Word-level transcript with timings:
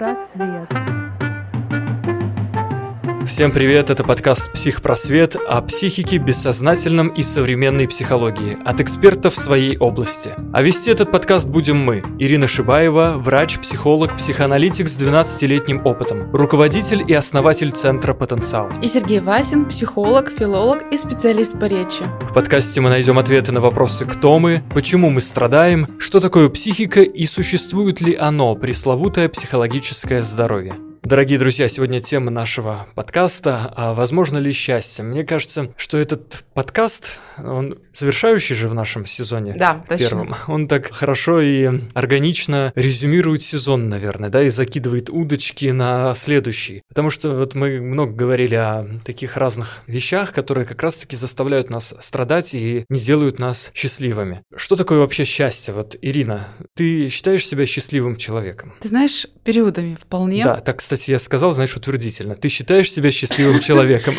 Психпросвет. 0.00 0.89
Всем 3.30 3.52
привет, 3.52 3.90
это 3.90 4.02
подкаст 4.02 4.52
«Психпросвет» 4.52 5.36
о 5.36 5.62
психике, 5.62 6.18
бессознательном 6.18 7.10
и 7.10 7.22
современной 7.22 7.86
психологии 7.86 8.58
от 8.64 8.80
экспертов 8.80 9.34
в 9.34 9.38
своей 9.38 9.78
области. 9.78 10.32
А 10.52 10.62
вести 10.62 10.90
этот 10.90 11.12
подкаст 11.12 11.46
будем 11.46 11.76
мы, 11.76 12.02
Ирина 12.18 12.48
Шибаева, 12.48 13.14
врач, 13.18 13.60
психолог, 13.60 14.16
психоаналитик 14.16 14.88
с 14.88 14.96
12-летним 14.98 15.86
опытом, 15.86 16.28
руководитель 16.32 17.04
и 17.06 17.14
основатель 17.14 17.70
Центра 17.70 18.14
«Потенциал». 18.14 18.68
И 18.82 18.88
Сергей 18.88 19.20
Васин, 19.20 19.64
психолог, 19.66 20.28
филолог 20.28 20.82
и 20.92 20.98
специалист 20.98 21.56
по 21.56 21.66
речи. 21.66 22.02
В 22.28 22.34
подкасте 22.34 22.80
мы 22.80 22.88
найдем 22.88 23.16
ответы 23.16 23.52
на 23.52 23.60
вопросы 23.60 24.06
«Кто 24.06 24.40
мы?», 24.40 24.64
«Почему 24.74 25.08
мы 25.08 25.20
страдаем?», 25.20 25.86
«Что 26.00 26.18
такое 26.18 26.48
психика?» 26.48 27.02
и 27.02 27.26
«Существует 27.26 28.00
ли 28.00 28.16
оно, 28.16 28.56
пресловутое 28.56 29.28
психологическое 29.28 30.24
здоровье?». 30.24 30.74
Дорогие 31.02 31.38
друзья, 31.38 31.66
сегодня 31.66 31.98
тема 32.00 32.30
нашего 32.30 32.86
подкаста 32.94 33.72
а 33.74 33.94
«Возможно 33.94 34.36
ли 34.36 34.52
счастье?». 34.52 35.02
Мне 35.02 35.24
кажется, 35.24 35.72
что 35.78 35.96
этот 35.96 36.44
подкаст, 36.52 37.18
он 37.38 37.78
завершающий 37.94 38.54
же 38.54 38.68
в 38.68 38.74
нашем 38.74 39.06
сезоне 39.06 39.54
Да, 39.58 39.82
точно. 39.88 40.08
первом. 40.08 40.34
Он 40.46 40.68
так 40.68 40.92
хорошо 40.92 41.40
и 41.40 41.80
органично 41.94 42.70
резюмирует 42.74 43.42
сезон, 43.42 43.88
наверное, 43.88 44.28
да, 44.28 44.42
и 44.42 44.50
закидывает 44.50 45.08
удочки 45.08 45.66
на 45.66 46.14
следующий. 46.14 46.82
Потому 46.88 47.10
что 47.10 47.30
вот 47.30 47.54
мы 47.54 47.80
много 47.80 48.12
говорили 48.12 48.54
о 48.54 48.86
таких 49.02 49.38
разных 49.38 49.82
вещах, 49.86 50.32
которые 50.34 50.66
как 50.66 50.82
раз-таки 50.82 51.16
заставляют 51.16 51.70
нас 51.70 51.94
страдать 51.98 52.54
и 52.54 52.84
не 52.90 53.00
делают 53.00 53.38
нас 53.38 53.70
счастливыми. 53.74 54.42
Что 54.54 54.76
такое 54.76 54.98
вообще 54.98 55.24
счастье? 55.24 55.72
Вот, 55.72 55.96
Ирина, 56.02 56.48
ты 56.76 57.08
считаешь 57.08 57.46
себя 57.46 57.64
счастливым 57.64 58.16
человеком? 58.16 58.74
Ты 58.80 58.88
знаешь, 58.88 59.26
периодами 59.44 59.96
вполне. 60.00 60.44
Да, 60.44 60.60
так, 60.60 60.82
кстати, 60.90 61.12
я 61.12 61.20
сказал, 61.20 61.52
знаешь, 61.52 61.76
утвердительно. 61.76 62.34
Ты 62.34 62.48
считаешь 62.48 62.92
себя 62.92 63.12
счастливым 63.12 63.60
человеком, 63.60 64.16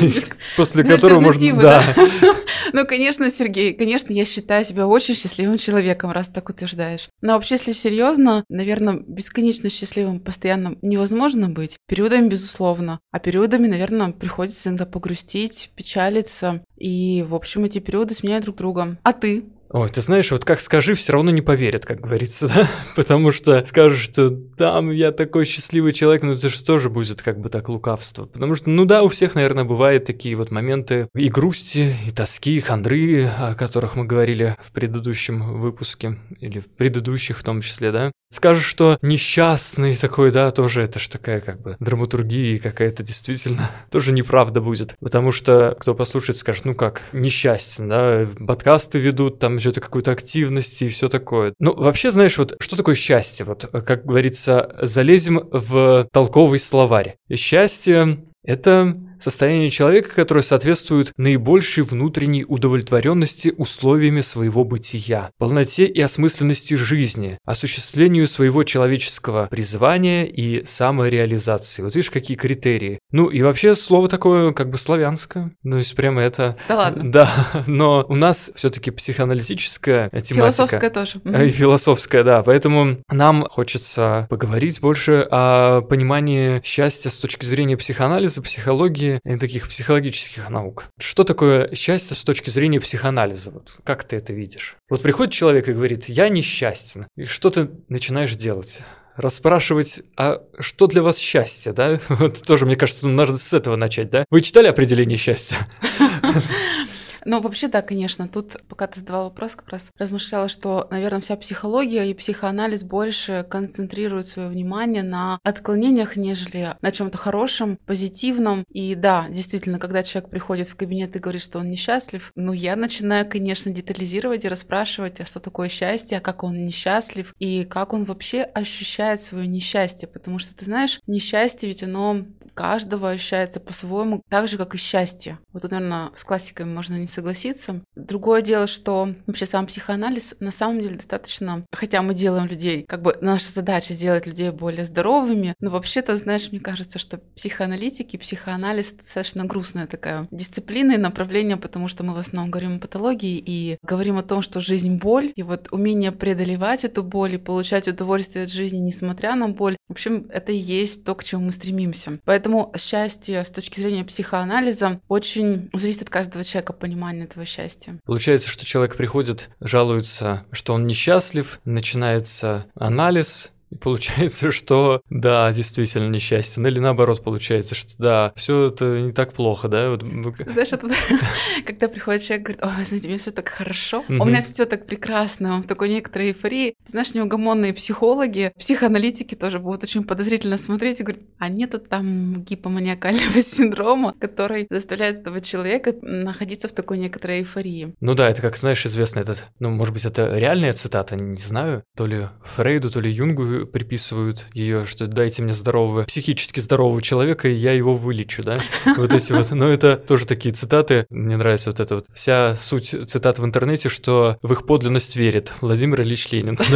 после 0.56 0.84
Без 0.84 0.90
которого 0.90 1.18
можно... 1.18 1.56
Да, 1.56 1.84
Ну, 2.72 2.86
конечно, 2.86 3.30
Сергей, 3.30 3.74
конечно, 3.74 4.12
я 4.12 4.24
считаю 4.24 4.64
себя 4.64 4.86
очень 4.86 5.14
счастливым 5.14 5.58
человеком, 5.58 6.10
раз 6.12 6.28
так 6.28 6.48
утверждаешь. 6.48 7.08
Но 7.20 7.34
вообще, 7.34 7.56
если 7.56 7.72
серьезно, 7.72 8.44
наверное, 8.48 9.00
бесконечно 9.06 9.70
счастливым 9.70 10.20
постоянно 10.20 10.76
невозможно 10.82 11.48
быть. 11.48 11.78
Периодами, 11.88 12.28
безусловно. 12.28 13.00
А 13.12 13.18
периодами, 13.18 13.66
наверное, 13.66 14.12
приходится 14.12 14.68
иногда 14.70 14.86
погрустить, 14.86 15.70
печалиться. 15.76 16.64
И, 16.76 17.24
в 17.28 17.34
общем, 17.34 17.64
эти 17.64 17.80
периоды 17.80 18.14
сменяют 18.14 18.44
друг 18.44 18.56
друга. 18.56 18.98
А 19.02 19.12
ты? 19.12 19.44
Ой, 19.74 19.88
ты 19.88 20.02
знаешь, 20.02 20.30
вот 20.30 20.44
как 20.44 20.60
скажи, 20.60 20.94
все 20.94 21.14
равно 21.14 21.32
не 21.32 21.42
поверят, 21.42 21.84
как 21.84 22.00
говорится, 22.00 22.46
да? 22.54 22.70
Потому 22.94 23.32
что 23.32 23.60
скажешь, 23.66 24.02
что 24.02 24.30
там 24.30 24.92
я 24.92 25.10
такой 25.10 25.44
счастливый 25.44 25.92
человек, 25.92 26.22
но 26.22 26.34
это 26.34 26.48
же 26.48 26.62
тоже 26.62 26.90
будет 26.90 27.22
как 27.22 27.40
бы 27.40 27.48
так 27.48 27.68
лукавство. 27.68 28.26
Потому 28.26 28.54
что, 28.54 28.70
ну 28.70 28.84
да, 28.84 29.02
у 29.02 29.08
всех, 29.08 29.34
наверное, 29.34 29.64
бывают 29.64 30.04
такие 30.04 30.36
вот 30.36 30.52
моменты 30.52 31.08
и 31.16 31.28
грусти, 31.28 31.96
и 32.06 32.12
тоски, 32.12 32.58
и 32.58 32.60
хандры, 32.60 33.26
о 33.26 33.56
которых 33.56 33.96
мы 33.96 34.04
говорили 34.04 34.56
в 34.62 34.70
предыдущем 34.70 35.58
выпуске, 35.58 36.20
или 36.38 36.60
в 36.60 36.68
предыдущих 36.68 37.36
в 37.36 37.42
том 37.42 37.60
числе, 37.60 37.90
да? 37.90 38.12
Скажешь, 38.34 38.64
что 38.64 38.98
несчастный 39.00 39.94
такой, 39.94 40.32
да, 40.32 40.50
тоже 40.50 40.82
это 40.82 40.98
ж 40.98 41.06
такая 41.06 41.40
как 41.40 41.62
бы 41.62 41.76
драматургия 41.78 42.58
какая-то 42.58 43.04
действительно 43.04 43.70
тоже 43.92 44.10
неправда 44.10 44.60
будет. 44.60 44.96
Потому 44.98 45.30
что 45.30 45.76
кто 45.78 45.94
послушает, 45.94 46.38
скажет, 46.38 46.64
ну 46.64 46.74
как, 46.74 47.02
несчастен, 47.12 47.88
да, 47.88 48.26
подкасты 48.44 48.98
ведут, 48.98 49.38
там 49.38 49.60
что-то 49.60 49.80
какую-то 49.80 50.10
активность 50.10 50.82
и 50.82 50.88
все 50.88 51.08
такое. 51.08 51.54
Ну, 51.60 51.76
вообще, 51.76 52.10
знаешь, 52.10 52.36
вот 52.36 52.56
что 52.58 52.76
такое 52.76 52.96
счастье? 52.96 53.46
Вот, 53.46 53.66
как 53.66 54.04
говорится, 54.04 54.74
залезем 54.82 55.40
в 55.52 56.08
толковый 56.10 56.58
словарь. 56.58 57.14
Счастье– 57.32 58.18
это 58.44 58.96
состояние 59.24 59.70
человека, 59.70 60.10
которое 60.14 60.42
соответствует 60.42 61.12
наибольшей 61.16 61.82
внутренней 61.82 62.44
удовлетворенности 62.46 63.54
условиями 63.56 64.20
своего 64.20 64.64
бытия, 64.64 65.30
полноте 65.38 65.86
и 65.86 66.00
осмысленности 66.00 66.74
жизни, 66.74 67.38
осуществлению 67.44 68.28
своего 68.28 68.64
человеческого 68.64 69.48
призвания 69.50 70.24
и 70.24 70.64
самореализации. 70.66 71.82
Вот 71.82 71.94
видишь, 71.94 72.10
какие 72.10 72.36
критерии. 72.36 72.98
Ну 73.10 73.28
и 73.28 73.40
вообще 73.42 73.74
слово 73.74 74.08
такое 74.08 74.52
как 74.52 74.70
бы 74.70 74.76
славянское. 74.76 75.52
Ну, 75.62 75.78
есть 75.78 75.96
прямо 75.96 76.20
это... 76.20 76.56
Да 76.68 76.76
ладно. 76.76 77.04
Да, 77.14 77.30
но 77.68 78.04
у 78.08 78.16
нас 78.16 78.50
все-таки 78.56 78.90
психоаналитическая 78.90 80.08
тематика. 80.08 80.34
Философская 80.34 80.90
тоже. 80.90 81.20
И 81.24 81.48
философская, 81.48 82.24
да. 82.24 82.42
Поэтому 82.42 82.98
нам 83.08 83.46
хочется 83.48 84.26
поговорить 84.28 84.80
больше 84.80 85.26
о 85.30 85.82
понимании 85.82 86.60
счастья 86.64 87.10
с 87.10 87.18
точки 87.18 87.46
зрения 87.46 87.76
психоанализа, 87.76 88.42
психологии 88.42 89.13
и 89.24 89.36
таких 89.36 89.68
психологических 89.68 90.48
наук. 90.50 90.86
Что 90.98 91.24
такое 91.24 91.74
счастье 91.74 92.16
с 92.16 92.24
точки 92.24 92.50
зрения 92.50 92.80
психоанализа? 92.80 93.50
Вот 93.50 93.76
как 93.84 94.04
ты 94.04 94.16
это 94.16 94.32
видишь? 94.32 94.76
Вот 94.88 95.02
приходит 95.02 95.32
человек 95.32 95.68
и 95.68 95.72
говорит, 95.72 96.08
я 96.08 96.28
несчастен. 96.28 97.06
И 97.16 97.26
что 97.26 97.50
ты 97.50 97.70
начинаешь 97.88 98.34
делать? 98.34 98.82
расспрашивать, 99.16 100.00
а 100.16 100.42
что 100.58 100.88
для 100.88 101.02
вас 101.02 101.18
счастье, 101.18 101.72
да? 101.72 102.00
Вот 102.08 102.42
тоже, 102.42 102.66
мне 102.66 102.76
кажется, 102.76 103.06
ну, 103.06 103.14
надо 103.14 103.38
с 103.38 103.52
этого 103.52 103.76
начать, 103.76 104.10
да? 104.10 104.24
Вы 104.30 104.40
читали 104.40 104.66
определение 104.66 105.18
счастья? 105.18 105.56
Ну, 107.24 107.40
вообще, 107.40 107.68
да, 107.68 107.82
конечно. 107.82 108.28
Тут, 108.28 108.56
пока 108.68 108.86
ты 108.86 109.00
задавал 109.00 109.24
вопрос, 109.24 109.56
как 109.56 109.70
раз 109.70 109.90
размышляла, 109.96 110.48
что, 110.48 110.86
наверное, 110.90 111.20
вся 111.20 111.36
психология 111.36 112.10
и 112.10 112.14
психоанализ 112.14 112.84
больше 112.84 113.46
концентрируют 113.48 114.26
свое 114.26 114.48
внимание 114.48 115.02
на 115.02 115.38
отклонениях, 115.42 116.16
нежели 116.16 116.76
на 116.82 116.90
чем-то 116.90 117.18
хорошем, 117.18 117.78
позитивном. 117.86 118.64
И 118.68 118.94
да, 118.94 119.26
действительно, 119.30 119.78
когда 119.78 120.02
человек 120.02 120.30
приходит 120.30 120.68
в 120.68 120.76
кабинет 120.76 121.16
и 121.16 121.18
говорит, 121.18 121.42
что 121.42 121.58
он 121.58 121.70
несчастлив, 121.70 122.30
ну, 122.34 122.52
я 122.52 122.76
начинаю, 122.76 123.28
конечно, 123.28 123.72
детализировать 123.72 124.44
и 124.44 124.48
расспрашивать, 124.48 125.20
а 125.20 125.26
что 125.26 125.40
такое 125.40 125.68
счастье, 125.68 126.18
а 126.18 126.20
как 126.20 126.42
он 126.42 126.66
несчастлив, 126.66 127.34
и 127.38 127.64
как 127.64 127.92
он 127.92 128.04
вообще 128.04 128.42
ощущает 128.42 129.22
свое 129.22 129.46
несчастье. 129.46 130.08
Потому 130.08 130.38
что, 130.38 130.54
ты 130.54 130.64
знаешь, 130.64 131.00
несчастье 131.06 131.68
ведь 131.68 131.82
оно 131.82 132.24
каждого 132.54 133.10
ощущается 133.10 133.60
по-своему, 133.60 134.22
так 134.28 134.48
же, 134.48 134.56
как 134.56 134.74
и 134.74 134.78
счастье. 134.78 135.38
Вот 135.52 135.62
тут, 135.62 135.72
наверное, 135.72 136.10
с 136.14 136.24
классиками 136.24 136.72
можно 136.72 136.94
не 136.94 137.06
согласиться. 137.06 137.82
Другое 137.96 138.42
дело, 138.42 138.66
что 138.66 139.08
вообще 139.26 139.46
сам 139.46 139.66
психоанализ 139.66 140.36
на 140.40 140.52
самом 140.52 140.80
деле 140.80 140.96
достаточно, 140.96 141.64
хотя 141.72 142.02
мы 142.02 142.14
делаем 142.14 142.46
людей, 142.46 142.84
как 142.88 143.02
бы 143.02 143.16
наша 143.20 143.50
задача 143.50 143.94
сделать 143.94 144.26
людей 144.26 144.50
более 144.50 144.84
здоровыми, 144.84 145.54
но 145.60 145.70
вообще-то, 145.70 146.16
знаешь, 146.16 146.50
мне 146.50 146.60
кажется, 146.60 146.98
что 146.98 147.18
психоаналитики, 147.36 148.16
психоанализ 148.16 148.92
достаточно 148.92 149.44
грустная 149.44 149.86
такая 149.86 150.28
дисциплина 150.30 150.92
и 150.92 150.96
направление, 150.98 151.56
потому 151.56 151.88
что 151.88 152.04
мы 152.04 152.14
в 152.14 152.18
основном 152.18 152.50
говорим 152.50 152.76
о 152.76 152.80
патологии 152.80 153.42
и 153.44 153.78
говорим 153.82 154.18
о 154.18 154.22
том, 154.22 154.42
что 154.42 154.60
жизнь 154.60 154.98
боль, 154.98 155.32
и 155.34 155.42
вот 155.42 155.68
умение 155.70 156.12
преодолевать 156.12 156.84
эту 156.84 157.02
боль 157.02 157.34
и 157.34 157.38
получать 157.38 157.88
удовольствие 157.88 158.44
от 158.44 158.50
жизни, 158.50 158.78
несмотря 158.78 159.34
на 159.34 159.48
боль, 159.48 159.76
в 159.88 159.92
общем, 159.92 160.26
это 160.30 160.52
и 160.52 160.56
есть 160.56 161.04
то, 161.04 161.14
к 161.14 161.24
чему 161.24 161.46
мы 161.46 161.52
стремимся. 161.52 162.18
Поэтому 162.24 162.72
счастье 162.76 163.44
с 163.44 163.50
точки 163.50 163.80
зрения 163.80 164.04
психоанализа 164.04 165.00
очень 165.08 165.68
зависит 165.72 166.02
от 166.02 166.10
каждого 166.10 166.44
человека 166.44 166.72
понимания 166.72 167.24
этого 167.24 167.44
счастья. 167.44 167.98
Получается, 168.04 168.48
что 168.48 168.64
человек 168.64 168.96
приходит, 168.96 169.50
жалуется, 169.60 170.44
что 170.52 170.74
он 170.74 170.86
несчастлив, 170.86 171.60
начинается 171.64 172.66
анализ, 172.74 173.52
и 173.74 173.78
получается, 173.78 174.50
что 174.52 175.02
да, 175.10 175.52
действительно 175.52 176.08
несчастен. 176.08 176.66
Или 176.66 176.78
наоборот, 176.78 177.22
получается, 177.22 177.74
что 177.74 177.90
да, 177.98 178.32
все 178.36 178.66
это 178.66 179.00
не 179.00 179.12
так 179.12 179.32
плохо, 179.32 179.68
да? 179.68 179.90
Вот, 179.90 180.02
ну, 180.02 180.32
Знаешь, 180.46 180.72
это 180.72 180.88
когда 181.66 181.88
приходит 181.88 182.22
человек, 182.22 182.46
говорит, 182.46 182.64
ой, 182.64 182.84
знаете, 182.84 183.08
мне 183.08 183.18
все 183.18 183.30
так 183.30 183.48
хорошо, 183.48 184.04
Мгм. 184.08 184.20
у 184.20 184.24
меня 184.24 184.42
все 184.42 184.64
так 184.64 184.86
прекрасно, 184.86 185.54
он 185.54 185.62
в 185.62 185.66
такой 185.66 185.88
некоторой 185.88 186.28
эйфории. 186.28 186.74
Знаешь, 186.86 187.14
неугомонные 187.14 187.72
психологи, 187.72 188.52
психоаналитики 188.58 189.34
тоже 189.34 189.58
будут 189.58 189.84
очень 189.84 190.04
подозрительно 190.04 190.58
смотреть 190.58 191.00
и 191.00 191.02
говорить, 191.02 191.24
а 191.38 191.48
нету 191.48 191.78
там 191.78 192.42
гипоманиакального 192.42 193.42
синдрома, 193.42 194.14
который 194.18 194.66
заставляет 194.70 195.20
этого 195.20 195.40
человека 195.40 195.94
находиться 196.02 196.68
в 196.68 196.72
такой 196.72 196.98
некоторой 196.98 197.40
эйфории. 197.40 197.94
Ну 198.00 198.14
да, 198.14 198.28
это 198.30 198.42
как, 198.42 198.56
знаешь, 198.56 198.84
известно 198.86 199.20
этот, 199.20 199.44
ну, 199.58 199.70
может 199.70 199.94
быть, 199.94 200.04
это 200.04 200.36
реальная 200.36 200.72
цитата, 200.72 201.16
не 201.16 201.40
знаю, 201.40 201.82
то 201.96 202.06
ли 202.06 202.28
Фрейду, 202.56 202.90
то 202.90 203.00
ли 203.00 203.10
Юнгу 203.10 203.63
приписывают 203.66 204.46
ее, 204.52 204.86
что 204.86 205.06
дайте 205.06 205.42
мне 205.42 205.52
здорового, 205.52 206.04
психически 206.04 206.60
здорового 206.60 207.02
человека, 207.02 207.48
и 207.48 207.54
я 207.54 207.72
его 207.72 207.96
вылечу, 207.96 208.42
да? 208.42 208.56
Вот 208.96 209.12
эти 209.12 209.32
вот, 209.32 209.50
но 209.50 209.68
это 209.68 209.96
тоже 209.96 210.26
такие 210.26 210.54
цитаты, 210.54 211.06
мне 211.10 211.36
нравится 211.36 211.70
вот 211.70 211.80
это 211.80 211.96
вот, 211.96 212.06
вся 212.14 212.56
суть 212.56 212.94
цитат 213.08 213.38
в 213.38 213.44
интернете, 213.44 213.88
что 213.88 214.38
в 214.42 214.52
их 214.52 214.66
подлинность 214.66 215.16
верит 215.16 215.52
Владимир 215.60 216.02
Ильич 216.02 216.30
Ленин. 216.30 216.58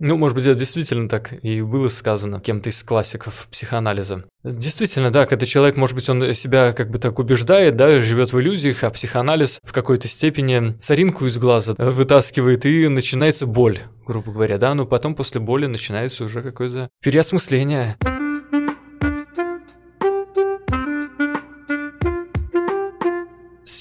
Ну, 0.00 0.16
может 0.16 0.36
быть, 0.36 0.46
это 0.46 0.56
действительно 0.56 1.08
так 1.08 1.32
и 1.42 1.60
было 1.60 1.88
сказано 1.88 2.40
кем-то 2.40 2.70
из 2.70 2.84
классиков 2.84 3.48
психоанализа. 3.50 4.24
Действительно, 4.44 5.10
да, 5.10 5.26
когда 5.26 5.46
человек, 5.46 5.76
может 5.76 5.96
быть, 5.96 6.08
он 6.08 6.32
себя 6.32 6.72
как 6.72 6.90
бы 6.90 6.98
так 6.98 7.18
убеждает, 7.18 7.76
да, 7.76 8.00
живет 8.00 8.32
в 8.32 8.40
иллюзиях, 8.40 8.84
а 8.84 8.90
психоанализ 8.90 9.58
в 9.64 9.72
какой-то 9.72 10.06
степени 10.06 10.78
соринку 10.78 11.26
из 11.26 11.38
глаза 11.38 11.74
вытаскивает 11.76 12.64
и 12.64 12.86
начинается 12.86 13.46
боль, 13.46 13.80
грубо 14.06 14.30
говоря, 14.30 14.58
да, 14.58 14.74
но 14.74 14.86
потом 14.86 15.16
после 15.16 15.40
боли 15.40 15.66
начинается 15.66 16.24
уже 16.24 16.42
какое-то 16.42 16.88
переосмысление. 17.02 17.96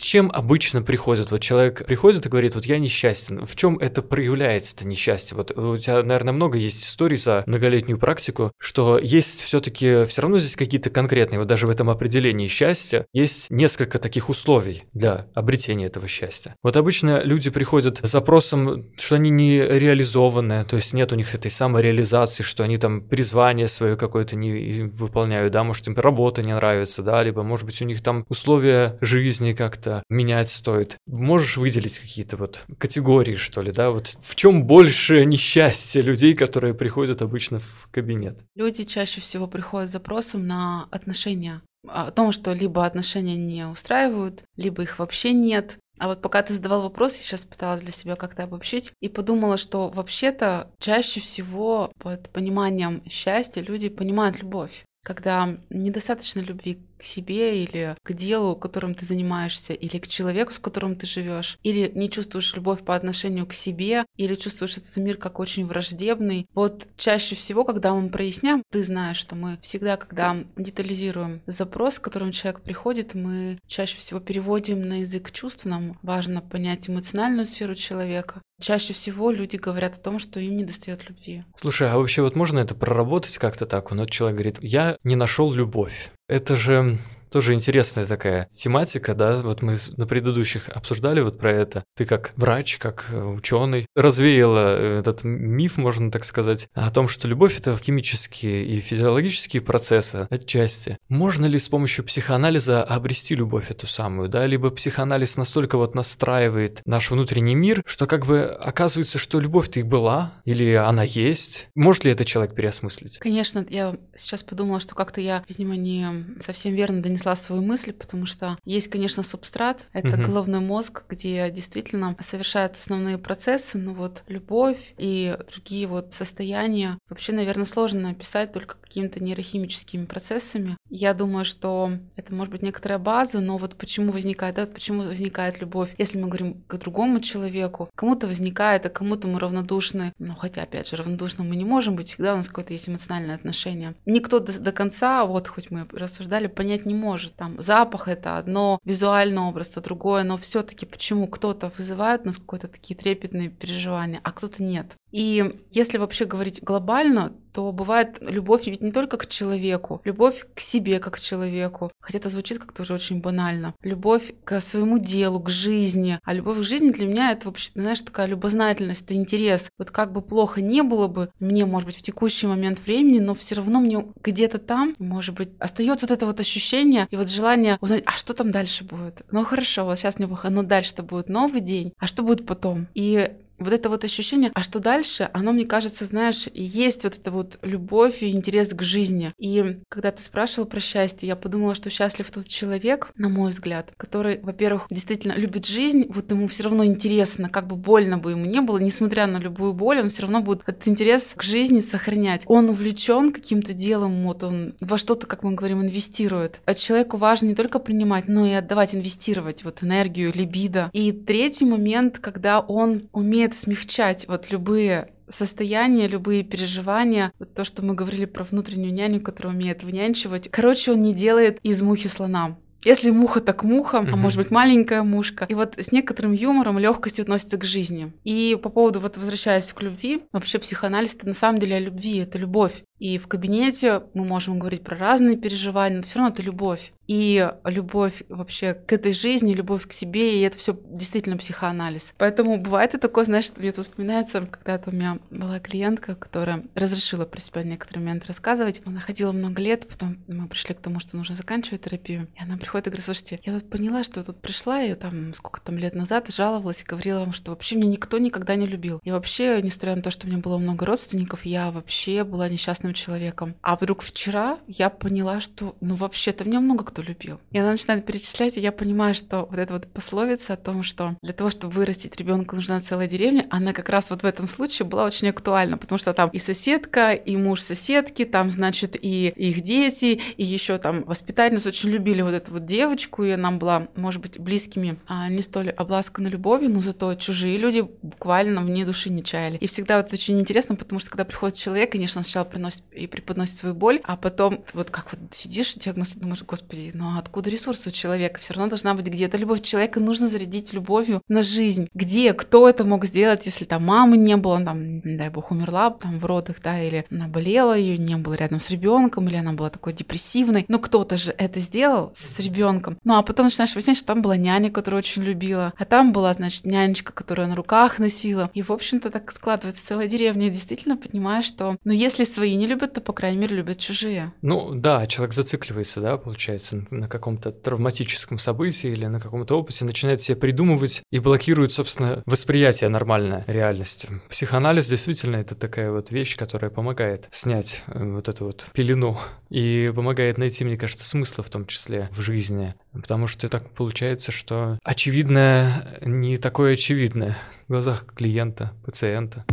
Чем 0.07 0.31
обычно 0.33 0.81
приходит? 0.81 1.31
Вот 1.31 1.41
человек 1.41 1.85
приходит 1.85 2.25
и 2.25 2.29
говорит, 2.29 2.55
вот 2.55 2.65
я 2.65 2.79
несчастен. 2.79 3.45
В 3.45 3.57
чем 3.57 3.77
это 3.77 4.01
проявляется, 4.01 4.73
это 4.73 4.87
несчастье? 4.87 5.35
Вот 5.35 5.51
у 5.51 5.77
тебя, 5.77 6.01
наверное, 6.01 6.33
много 6.33 6.57
есть 6.57 6.81
историй 6.81 7.17
за 7.17 7.43
многолетнюю 7.45 7.99
практику, 7.99 8.53
что 8.57 8.99
есть 8.99 9.41
все-таки 9.41 10.05
все 10.05 10.21
равно 10.21 10.39
здесь 10.39 10.55
какие-то 10.55 10.89
конкретные, 10.89 11.39
вот 11.39 11.49
даже 11.49 11.67
в 11.67 11.69
этом 11.69 11.89
определении 11.89 12.47
счастья 12.47 13.05
есть 13.11 13.51
несколько 13.51 13.99
таких 13.99 14.29
условий 14.29 14.85
для 14.93 15.27
обретения 15.35 15.87
этого 15.87 16.07
счастья. 16.07 16.55
Вот 16.63 16.77
обычно 16.77 17.21
люди 17.21 17.49
приходят 17.49 17.99
с 18.01 18.09
запросом, 18.09 18.85
что 18.97 19.15
они 19.15 19.29
не 19.29 19.59
реализованы, 19.59 20.63
то 20.63 20.77
есть 20.77 20.93
нет 20.93 21.11
у 21.11 21.15
них 21.15 21.35
этой 21.35 21.51
самореализации, 21.51 22.43
что 22.43 22.63
они 22.63 22.77
там 22.77 23.01
призвание 23.01 23.67
свое 23.67 23.97
какое-то 23.97 24.37
не 24.37 24.83
выполняют, 24.83 25.51
да, 25.51 25.65
может 25.65 25.85
им 25.87 25.95
работа 25.95 26.43
не 26.43 26.55
нравится, 26.55 27.03
да, 27.03 27.21
либо 27.23 27.43
может 27.43 27.65
быть 27.65 27.81
у 27.81 27.85
них 27.85 28.01
там 28.01 28.25
условия 28.29 28.97
жизни 29.01 29.51
как-то 29.51 29.96
менять 30.09 30.49
стоит. 30.49 30.97
Можешь 31.07 31.57
выделить 31.57 31.99
какие-то 31.99 32.37
вот 32.37 32.63
категории, 32.77 33.35
что 33.35 33.61
ли, 33.61 33.71
да? 33.71 33.91
Вот 33.91 34.17
в 34.21 34.35
чем 34.35 34.65
больше 34.65 35.25
несчастье 35.25 36.01
людей, 36.01 36.33
которые 36.33 36.73
приходят 36.73 37.21
обычно 37.21 37.59
в 37.59 37.87
кабинет? 37.91 38.39
Люди 38.55 38.83
чаще 38.83 39.21
всего 39.21 39.47
приходят 39.47 39.89
с 39.89 39.93
запросом 39.93 40.45
на 40.45 40.87
отношения. 40.91 41.61
О 41.87 42.11
том, 42.11 42.31
что 42.31 42.53
либо 42.53 42.85
отношения 42.85 43.35
не 43.35 43.65
устраивают, 43.65 44.43
либо 44.57 44.83
их 44.83 44.99
вообще 44.99 45.31
нет, 45.31 45.77
а 45.99 46.07
вот 46.07 46.21
пока 46.21 46.43
ты 46.43 46.53
задавал 46.53 46.83
вопрос, 46.83 47.15
я 47.17 47.23
сейчас 47.23 47.45
пыталась 47.45 47.81
для 47.81 47.91
себя 47.91 48.15
как-то 48.15 48.43
обобщить 48.43 48.91
и 49.01 49.09
подумала, 49.09 49.57
что 49.57 49.89
вообще-то 49.89 50.69
чаще 50.79 51.19
всего 51.19 51.91
под 51.99 52.29
пониманием 52.29 53.01
счастья 53.09 53.61
люди 53.61 53.89
понимают 53.89 54.41
любовь 54.41 54.85
когда 55.07 55.57
недостаточно 55.69 56.41
любви 56.41 56.79
к 56.97 57.03
себе 57.03 57.63
или 57.63 57.95
к 58.03 58.11
делу, 58.11 58.57
которым 58.57 58.93
ты 58.93 59.05
занимаешься, 59.05 59.71
или 59.71 59.99
к 59.99 60.07
человеку, 60.09 60.51
с 60.51 60.59
которым 60.59 60.97
ты 60.97 61.07
живешь, 61.07 61.57
или 61.63 61.89
не 61.95 62.09
чувствуешь 62.09 62.53
любовь 62.55 62.83
по 62.83 62.93
отношению 62.93 63.45
к 63.45 63.53
себе, 63.53 64.05
или 64.17 64.35
чувствуешь 64.35 64.75
этот 64.75 64.97
мир 64.97 65.15
как 65.15 65.39
очень 65.39 65.65
враждебный. 65.65 66.49
Вот 66.53 66.89
чаще 66.97 67.35
всего, 67.35 67.63
когда 67.63 67.93
мы 67.93 68.09
проясняем, 68.09 68.63
ты 68.69 68.83
знаешь, 68.83 69.15
что 69.15 69.35
мы 69.35 69.57
всегда, 69.61 69.95
когда 69.95 70.35
детализируем 70.57 71.41
запрос, 71.45 71.99
к 71.99 72.03
которому 72.03 72.33
человек 72.33 72.59
приходит, 72.59 73.13
мы 73.13 73.59
чаще 73.65 73.97
всего 73.97 74.19
переводим 74.19 74.89
на 74.89 74.99
язык 74.99 75.31
чувств. 75.31 75.63
Нам 75.63 75.97
важно 76.01 76.41
понять 76.41 76.89
эмоциональную 76.89 77.45
сферу 77.45 77.75
человека. 77.75 78.41
Чаще 78.59 78.93
всего 78.93 79.29
люди 79.29 79.55
говорят 79.55 79.95
о 79.95 79.99
том, 79.99 80.17
что 80.17 80.39
им 80.39 80.57
не 80.57 80.65
достает 80.65 81.07
любви. 81.07 81.43
Слушай, 81.55 81.91
а 81.91 81.97
вообще 81.97 82.23
вот 82.23 82.35
можно 82.35 82.57
это 82.57 82.73
проработать 82.73 83.37
как-то 83.37 83.67
так? 83.67 83.91
Вот 83.91 84.09
человек 84.09 84.35
говорит, 84.35 84.57
я 84.61 84.97
не 85.03 85.15
нашел 85.15 85.53
любовь. 85.53 86.11
Это 86.27 86.55
же 86.55 86.97
тоже 87.29 87.53
интересная 87.53 88.05
такая 88.05 88.47
тематика, 88.51 89.13
да, 89.13 89.41
вот 89.41 89.61
мы 89.61 89.77
на 89.97 90.07
предыдущих 90.07 90.69
обсуждали 90.69 91.21
вот 91.21 91.37
про 91.37 91.51
это. 91.51 91.83
Ты 91.95 92.05
как 92.05 92.33
врач, 92.35 92.77
как 92.77 93.05
э, 93.11 93.23
ученый 93.23 93.87
развеяла 93.95 94.77
э, 94.77 94.99
этот 94.99 95.23
миф, 95.23 95.77
можно 95.77 96.11
так 96.11 96.25
сказать, 96.25 96.67
о 96.73 96.89
том, 96.91 97.07
что 97.07 97.27
любовь 97.27 97.59
это 97.59 97.77
химические 97.77 98.65
и 98.65 98.79
физиологические 98.79 99.61
процессы 99.61 100.27
отчасти. 100.29 100.97
Можно 101.09 101.45
ли 101.45 101.59
с 101.59 101.69
помощью 101.69 102.05
психоанализа 102.05 102.83
обрести 102.83 103.35
любовь 103.35 103.71
эту 103.71 103.87
самую, 103.87 104.29
да, 104.29 104.45
либо 104.45 104.69
психоанализ 104.69 105.37
настолько 105.37 105.77
вот 105.77 105.95
настраивает 105.95 106.81
наш 106.85 107.11
внутренний 107.11 107.55
мир, 107.55 107.83
что 107.85 108.07
как 108.07 108.25
бы 108.25 108.43
оказывается, 108.43 109.17
что 109.17 109.39
любовь-то 109.39 109.79
и 109.79 109.83
была, 109.83 110.33
или 110.45 110.73
она 110.73 111.03
есть. 111.03 111.67
Может 111.75 112.05
ли 112.05 112.11
это 112.11 112.25
человек 112.25 112.55
переосмыслить? 112.55 113.17
Конечно, 113.19 113.65
я 113.69 113.95
сейчас 114.15 114.43
подумала, 114.43 114.79
что 114.79 114.95
как-то 114.95 115.21
я, 115.21 115.43
видимо, 115.47 115.75
не 115.75 116.07
совсем 116.39 116.73
верно 116.73 117.01
донесла 117.01 117.16
донесла 117.17 117.35
свою 117.35 117.61
мысль, 117.61 117.93
потому 117.93 118.25
что 118.25 118.57
есть, 118.63 118.89
конечно, 118.89 119.23
субстрат, 119.23 119.87
это 119.93 120.09
угу. 120.09 120.27
головной 120.27 120.59
мозг, 120.59 121.03
где 121.09 121.49
действительно 121.49 122.15
совершаются 122.21 122.81
основные 122.81 123.17
процессы, 123.17 123.77
но 123.77 123.93
вот 123.93 124.23
любовь 124.27 124.93
и 124.97 125.37
другие 125.51 125.87
вот 125.87 126.13
состояния 126.13 126.97
вообще, 127.09 127.33
наверное, 127.33 127.65
сложно 127.65 128.11
описать 128.11 128.51
только 128.53 128.75
какими-то 128.75 129.23
нейрохимическими 129.23 130.05
процессами. 130.05 130.77
Я 130.89 131.13
думаю, 131.13 131.45
что 131.45 131.91
это 132.15 132.33
может 132.33 132.51
быть 132.51 132.61
некоторая 132.61 132.99
база, 132.99 133.39
но 133.39 133.57
вот 133.57 133.75
почему 133.75 134.11
возникает, 134.11 134.55
да, 134.55 134.65
почему 134.65 135.03
возникает 135.03 135.59
любовь, 135.59 135.93
если 135.97 136.19
мы 136.19 136.27
говорим 136.27 136.63
к 136.67 136.77
другому 136.77 137.19
человеку, 137.19 137.89
кому-то 137.95 138.27
возникает, 138.27 138.85
а 138.85 138.89
кому-то 138.89 139.27
мы 139.27 139.39
равнодушны, 139.39 140.13
ну 140.19 140.35
хотя, 140.35 140.63
опять 140.63 140.87
же, 140.87 140.97
равнодушны 140.97 141.43
мы 141.43 141.55
не 141.55 141.65
можем 141.65 141.95
быть, 141.95 142.09
всегда 142.09 142.33
у 142.33 142.37
нас 142.37 142.47
какое-то 142.47 142.73
есть 142.73 142.87
эмоциональное 142.87 143.35
отношение. 143.35 143.95
Никто 144.05 144.39
до, 144.39 144.57
до 144.59 144.71
конца, 144.71 145.25
вот 145.25 145.47
хоть 145.47 145.71
мы 145.71 145.87
рассуждали, 145.91 146.47
понять 146.47 146.85
не 146.85 146.93
может. 146.93 147.06
Там 147.35 147.61
запах 147.61 148.07
это 148.07 148.37
одно, 148.37 148.79
визуальный 148.83 149.41
образ 149.41 149.69
это 149.69 149.81
другое, 149.81 150.23
но 150.23 150.37
все-таки 150.37 150.85
почему 150.85 151.27
кто-то 151.27 151.71
вызывает 151.77 152.23
у 152.23 152.27
нас 152.27 152.37
какие-то 152.37 152.67
такие 152.67 152.97
трепетные 152.97 153.49
переживания, 153.49 154.19
а 154.23 154.31
кто-то 154.31 154.63
нет. 154.63 154.95
И 155.11 155.61
если 155.71 155.97
вообще 155.97 156.25
говорить 156.25 156.61
глобально, 156.61 157.33
то 157.53 157.71
бывает 157.71 158.19
любовь 158.21 158.67
ведь 158.67 158.81
не 158.81 158.91
только 158.91 159.17
к 159.17 159.25
человеку, 159.25 159.99
любовь 160.03 160.45
к 160.53 160.59
себе 160.59 160.99
как 160.99 161.15
к 161.15 161.19
человеку. 161.19 161.91
Хотя 161.99 162.19
это 162.19 162.29
звучит 162.29 162.59
как-то 162.59 162.83
уже 162.83 162.93
очень 162.93 163.19
банально. 163.19 163.73
Любовь 163.81 164.33
к 164.43 164.61
своему 164.61 164.99
делу, 164.99 165.39
к 165.39 165.49
жизни. 165.49 166.19
А 166.23 166.33
любовь 166.33 166.59
к 166.59 166.63
жизни 166.63 166.91
для 166.91 167.07
меня 167.07 167.31
это 167.31 167.47
вообще, 167.47 167.71
знаешь, 167.73 168.01
такая 168.01 168.27
любознательность, 168.27 169.01
это 169.01 169.15
интерес. 169.15 169.71
Вот 169.79 169.89
как 169.89 170.13
бы 170.13 170.21
плохо 170.21 170.61
не 170.61 170.83
было 170.83 171.07
бы 171.07 171.31
мне, 171.39 171.65
может 171.65 171.87
быть, 171.87 171.97
в 171.97 172.03
текущий 172.03 172.45
момент 172.45 172.79
времени, 172.85 173.17
но 173.17 173.33
все 173.33 173.55
равно 173.55 173.79
мне 173.79 174.05
где-то 174.23 174.59
там, 174.59 174.95
может 174.99 175.33
быть, 175.33 175.49
остается 175.57 176.05
вот 176.05 176.15
это 176.15 176.27
вот 176.27 176.39
ощущение 176.39 177.07
и 177.09 177.15
вот 177.15 177.27
желание 177.27 177.79
узнать, 177.81 178.03
а 178.05 178.11
что 178.11 178.35
там 178.35 178.51
дальше 178.51 178.83
будет? 178.83 179.23
Ну 179.31 179.43
хорошо, 179.43 179.85
вот 179.85 179.97
сейчас 179.97 180.19
мне 180.19 180.27
плохо, 180.27 180.51
но 180.51 180.61
дальше-то 180.61 181.01
будет 181.01 181.27
новый 181.27 181.61
день, 181.61 181.93
а 181.97 182.05
что 182.05 182.21
будет 182.21 182.45
потом? 182.45 182.87
И 182.93 183.31
вот 183.59 183.73
это 183.73 183.89
вот 183.89 184.03
ощущение, 184.03 184.51
а 184.53 184.63
что 184.63 184.79
дальше, 184.79 185.29
оно, 185.33 185.51
мне 185.51 185.65
кажется, 185.65 186.05
знаешь, 186.05 186.47
есть 186.53 187.03
вот 187.03 187.17
эта 187.17 187.31
вот 187.31 187.59
любовь 187.61 188.23
и 188.23 188.31
интерес 188.31 188.69
к 188.69 188.81
жизни. 188.81 189.33
И 189.37 189.79
когда 189.89 190.11
ты 190.11 190.21
спрашивал 190.21 190.67
про 190.67 190.79
счастье, 190.79 191.27
я 191.27 191.35
подумала, 191.35 191.75
что 191.75 191.89
счастлив 191.89 192.29
тот 192.31 192.47
человек, 192.47 193.11
на 193.15 193.29
мой 193.29 193.51
взгляд, 193.51 193.93
который, 193.97 194.39
во-первых, 194.41 194.87
действительно 194.89 195.33
любит 195.33 195.65
жизнь, 195.65 196.05
вот 196.09 196.31
ему 196.31 196.47
все 196.47 196.63
равно 196.63 196.85
интересно, 196.85 197.49
как 197.49 197.67
бы 197.67 197.75
больно 197.75 198.17
бы 198.17 198.31
ему 198.31 198.45
не 198.45 198.61
было, 198.61 198.77
несмотря 198.77 199.27
на 199.27 199.37
любую 199.37 199.73
боль, 199.73 199.99
он 199.99 200.09
все 200.09 200.23
равно 200.23 200.41
будет 200.41 200.63
этот 200.67 200.87
интерес 200.87 201.33
к 201.35 201.43
жизни 201.43 201.79
сохранять. 201.79 202.43
Он 202.45 202.69
увлечен 202.69 203.31
каким-то 203.31 203.73
делом, 203.73 204.23
вот 204.25 204.43
он 204.43 204.75
во 204.81 204.97
что-то, 204.97 205.27
как 205.27 205.43
мы 205.43 205.53
говорим, 205.53 205.81
инвестирует. 205.81 206.61
А 206.65 206.73
человеку 206.73 207.17
важно 207.17 207.47
не 207.47 207.55
только 207.55 207.79
принимать, 207.79 208.27
но 208.27 208.45
и 208.45 208.51
отдавать, 208.51 208.93
инвестировать 208.93 209.63
вот 209.63 209.83
энергию, 209.83 210.31
либидо. 210.33 210.89
И 210.93 211.11
третий 211.11 211.65
момент, 211.65 212.19
когда 212.19 212.59
он 212.59 213.09
умеет 213.11 213.46
умеет 213.47 213.55
смягчать 213.55 214.27
вот 214.27 214.51
любые 214.51 215.09
состояния, 215.29 216.07
любые 216.07 216.43
переживания, 216.43 217.31
вот 217.39 217.53
то, 217.53 217.63
что 217.63 217.83
мы 217.83 217.95
говорили 217.95 218.25
про 218.25 218.43
внутреннюю 218.43 218.93
няню, 218.93 219.21
которая 219.21 219.53
умеет 219.53 219.83
внянчивать. 219.83 220.49
Короче, 220.49 220.91
он 220.91 221.01
не 221.01 221.13
делает 221.13 221.59
из 221.63 221.81
мухи 221.81 222.07
слона. 222.07 222.57
Если 222.83 223.11
муха, 223.11 223.41
так 223.41 223.63
муха, 223.63 223.99
а 223.99 224.15
может 224.15 224.37
быть 224.37 224.51
маленькая 224.51 225.03
мушка. 225.03 225.45
И 225.49 225.55
вот 225.55 225.75
с 225.77 225.91
некоторым 225.91 226.31
юмором, 226.31 226.77
легкостью 226.77 227.23
относится 227.23 227.57
к 227.57 227.63
жизни. 227.63 228.13
И 228.23 228.57
по 228.61 228.69
поводу, 228.69 228.99
вот 228.99 229.17
возвращаясь 229.17 229.73
к 229.73 229.81
любви, 229.81 230.21
вообще 230.31 230.59
психоанализ 230.59 231.15
это 231.15 231.27
на 231.27 231.33
самом 231.33 231.59
деле 231.59 231.77
о 231.77 231.79
любви, 231.79 232.19
это 232.19 232.37
любовь. 232.37 232.83
И 232.99 233.17
в 233.17 233.27
кабинете 233.27 234.03
мы 234.13 234.25
можем 234.25 234.59
говорить 234.59 234.83
про 234.83 234.97
разные 234.97 235.37
переживания, 235.37 235.97
но 235.97 236.03
все 236.03 236.19
равно 236.19 236.33
это 236.33 236.41
любовь. 236.41 236.93
И 237.07 237.49
любовь 237.63 238.23
вообще 238.27 238.73
к 238.73 238.91
этой 238.91 239.13
жизни, 239.13 239.53
любовь 239.53 239.87
к 239.87 239.93
себе, 239.93 240.37
и 240.37 240.41
это 240.41 240.57
все 240.57 240.77
действительно 240.89 241.37
психоанализ. 241.37 242.13
Поэтому 242.17 242.57
бывает 242.57 242.95
и 242.95 242.97
такое, 242.97 243.23
знаешь, 243.23 243.49
мне 243.55 243.69
это 243.69 243.81
вспоминается, 243.81 244.41
когда-то 244.41 244.89
у 244.89 244.93
меня 244.93 245.19
была 245.29 245.59
клиентка, 245.59 246.15
которая 246.15 246.63
разрешила 246.75 247.25
про 247.25 247.39
себя 247.39 247.63
некоторые 247.63 248.03
моменты 248.03 248.27
рассказывать. 248.27 248.81
Она 248.85 248.99
ходила 248.99 249.31
много 249.31 249.61
лет, 249.61 249.87
потом 249.87 250.17
мы 250.27 250.47
пришли 250.47 250.75
к 250.75 250.79
тому, 250.79 250.99
что 250.99 251.15
нужно 251.15 251.35
заканчивать 251.35 251.83
терапию. 251.83 252.27
И 252.37 252.43
она 252.43 252.57
приходит 252.57 252.87
и 252.87 252.89
говорит, 252.89 253.05
слушайте, 253.05 253.39
я 253.43 253.53
тут 253.53 253.69
поняла, 253.69 254.03
что 254.03 254.23
тут 254.23 254.41
пришла, 254.41 254.83
и 254.83 254.93
там 254.95 255.33
сколько 255.33 255.61
там 255.61 255.77
лет 255.77 255.95
назад 255.95 256.27
жаловалась 256.29 256.81
и 256.81 256.85
говорила 256.85 257.19
вам, 257.19 257.31
что 257.31 257.51
вообще 257.51 257.77
меня 257.77 257.91
никто 257.91 258.17
никогда 258.17 258.55
не 258.55 258.67
любил. 258.67 258.99
И 259.03 259.11
вообще, 259.11 259.61
несмотря 259.61 259.95
на 259.95 260.01
то, 260.01 260.11
что 260.11 260.27
у 260.27 260.29
меня 260.29 260.39
было 260.39 260.57
много 260.57 260.85
родственников, 260.85 261.45
я 261.45 261.71
вообще 261.71 262.25
была 262.25 262.49
несчастна 262.49 262.86
интересным 262.87 262.93
человеком. 262.93 263.55
А 263.61 263.75
вдруг 263.75 264.01
вчера 264.01 264.59
я 264.67 264.89
поняла, 264.89 265.39
что, 265.39 265.75
ну, 265.81 265.95
вообще-то 265.95 266.45
меня 266.45 266.59
много 266.59 266.83
кто 266.83 267.01
любил. 267.01 267.39
И 267.51 267.59
она 267.59 267.71
начинает 267.71 268.05
перечислять, 268.05 268.57
и 268.57 268.61
я 268.61 268.71
понимаю, 268.71 269.13
что 269.15 269.47
вот 269.49 269.59
эта 269.59 269.73
вот 269.73 269.87
пословица 269.87 270.53
о 270.53 270.57
том, 270.57 270.83
что 270.83 271.15
для 271.21 271.33
того, 271.33 271.49
чтобы 271.49 271.73
вырастить 271.73 272.15
ребенка, 272.17 272.55
нужна 272.55 272.79
целая 272.81 273.07
деревня, 273.07 273.45
она 273.49 273.73
как 273.73 273.89
раз 273.89 274.09
вот 274.09 274.23
в 274.23 274.25
этом 274.25 274.47
случае 274.47 274.87
была 274.87 275.05
очень 275.05 275.29
актуальна, 275.29 275.77
потому 275.77 275.99
что 275.99 276.13
там 276.13 276.29
и 276.29 276.39
соседка, 276.39 277.13
и 277.13 277.37
муж 277.37 277.61
соседки, 277.61 278.25
там, 278.25 278.51
значит, 278.51 278.95
и 278.99 279.27
их 279.29 279.61
дети, 279.61 280.19
и 280.37 280.43
еще 280.43 280.77
там 280.77 281.03
воспитательницы 281.03 281.69
очень 281.69 281.89
любили 281.89 282.21
вот 282.21 282.33
эту 282.33 282.51
вот 282.51 282.65
девочку, 282.65 283.23
и 283.23 283.31
она 283.31 283.51
была, 283.51 283.87
может 283.95 284.21
быть, 284.21 284.39
близкими, 284.39 284.97
а 285.07 285.29
не 285.29 285.41
столь 285.41 285.69
обласкана 285.69 286.27
любовью, 286.27 286.69
но 286.69 286.81
зато 286.81 287.15
чужие 287.15 287.57
люди 287.57 287.87
буквально 288.01 288.61
вне 288.61 288.85
души 288.85 289.09
не 289.09 289.23
чаяли. 289.23 289.57
И 289.57 289.67
всегда 289.67 289.97
вот 289.97 290.13
очень 290.13 290.39
интересно, 290.39 290.75
потому 290.75 290.99
что 290.99 291.09
когда 291.11 291.25
приходит 291.25 291.57
человек, 291.57 291.91
конечно, 291.91 292.23
сначала 292.23 292.45
приносит 292.45 292.76
и 292.91 293.07
преподносит 293.07 293.57
свою 293.57 293.75
боль, 293.75 294.01
а 294.03 294.17
потом 294.17 294.63
вот 294.73 294.89
как 294.89 295.11
вот 295.11 295.19
сидишь, 295.31 295.75
диагноз, 295.75 296.13
думаешь, 296.15 296.43
господи, 296.43 296.91
ну 296.93 297.17
откуда 297.17 297.49
ресурсы 297.49 297.89
у 297.89 297.91
человека? 297.91 298.39
Все 298.39 298.53
равно 298.53 298.69
должна 298.69 298.93
быть 298.93 299.07
где-то 299.07 299.37
любовь 299.37 299.61
человека, 299.61 299.99
нужно 299.99 300.27
зарядить 300.27 300.73
любовью 300.73 301.21
на 301.27 301.43
жизнь. 301.43 301.87
Где, 301.93 302.33
кто 302.33 302.67
это 302.67 302.85
мог 302.85 303.05
сделать, 303.05 303.45
если 303.45 303.65
там 303.65 303.85
мамы 303.85 304.17
не 304.17 304.37
было, 304.37 304.63
там, 304.63 305.01
дай 305.01 305.29
бог, 305.29 305.51
умерла 305.51 305.91
там 305.91 306.19
в 306.19 306.25
родах, 306.25 306.57
да, 306.63 306.81
или 306.81 307.05
она 307.11 307.27
болела, 307.27 307.77
ее 307.77 307.97
не 307.97 308.17
было 308.17 308.33
рядом 308.33 308.59
с 308.59 308.69
ребенком, 308.69 309.27
или 309.27 309.35
она 309.35 309.53
была 309.53 309.69
такой 309.69 309.93
депрессивной. 309.93 310.65
Ну 310.67 310.79
кто-то 310.79 311.17
же 311.17 311.31
это 311.37 311.59
сделал 311.59 312.13
с 312.15 312.39
ребенком. 312.39 312.97
Ну 313.03 313.15
а 313.15 313.23
потом 313.23 313.45
начинаешь 313.47 313.73
выяснять, 313.73 313.97
что 313.97 314.07
там 314.07 314.21
была 314.21 314.37
няня, 314.37 314.71
которую 314.71 314.99
очень 314.99 315.23
любила, 315.23 315.73
а 315.77 315.85
там 315.85 316.13
была, 316.13 316.33
значит, 316.33 316.65
нянечка, 316.65 317.13
которая 317.13 317.47
на 317.47 317.55
руках 317.55 317.99
носила. 317.99 318.49
И, 318.53 318.61
в 318.61 318.71
общем-то, 318.71 319.09
так 319.09 319.31
складывается 319.31 319.85
целая 319.85 320.07
деревня. 320.07 320.47
И 320.47 320.51
действительно 320.51 320.97
понимаешь, 320.97 321.45
что, 321.45 321.77
ну, 321.83 321.91
если 321.91 322.23
свои 322.23 322.55
не 322.55 322.66
любят, 322.67 322.93
то, 322.93 323.01
по 323.01 323.13
крайней 323.13 323.37
мере, 323.37 323.55
любят 323.55 323.79
чужие. 323.79 324.33
Ну, 324.41 324.73
да, 324.73 325.07
человек 325.07 325.33
зацикливается, 325.33 326.01
да, 326.01 326.17
получается, 326.17 326.85
на 326.91 327.07
каком-то 327.07 327.51
травматическом 327.51 328.39
событии 328.39 328.89
или 328.89 329.05
на 329.05 329.19
каком-то 329.19 329.57
опыте, 329.57 329.85
начинает 329.85 330.21
себе 330.21 330.35
придумывать 330.35 331.01
и 331.11 331.19
блокирует, 331.19 331.71
собственно, 331.73 332.21
восприятие 332.25 332.89
нормальной 332.89 333.43
реальности. 333.47 334.09
Психоанализ 334.29 334.87
действительно 334.87 335.37
это 335.37 335.55
такая 335.55 335.91
вот 335.91 336.11
вещь, 336.11 336.35
которая 336.37 336.69
помогает 336.71 337.27
снять 337.31 337.83
э, 337.87 338.03
вот 338.03 338.29
эту 338.29 338.45
вот 338.45 338.67
пелену 338.73 339.19
и 339.49 339.91
помогает 339.95 340.37
найти, 340.37 340.63
мне 340.65 340.77
кажется, 340.77 341.03
смысл 341.03 341.41
в 341.41 341.49
том 341.49 341.65
числе 341.65 342.09
в 342.11 342.21
жизни. 342.21 342.75
Потому 342.93 343.27
что 343.27 343.47
так 343.49 343.69
получается, 343.71 344.31
что 344.31 344.79
очевидное 344.83 345.99
не 346.01 346.37
такое 346.37 346.73
очевидное 346.73 347.37
в 347.67 347.71
глазах 347.71 348.05
клиента, 348.13 348.73
пациента. 348.85 349.45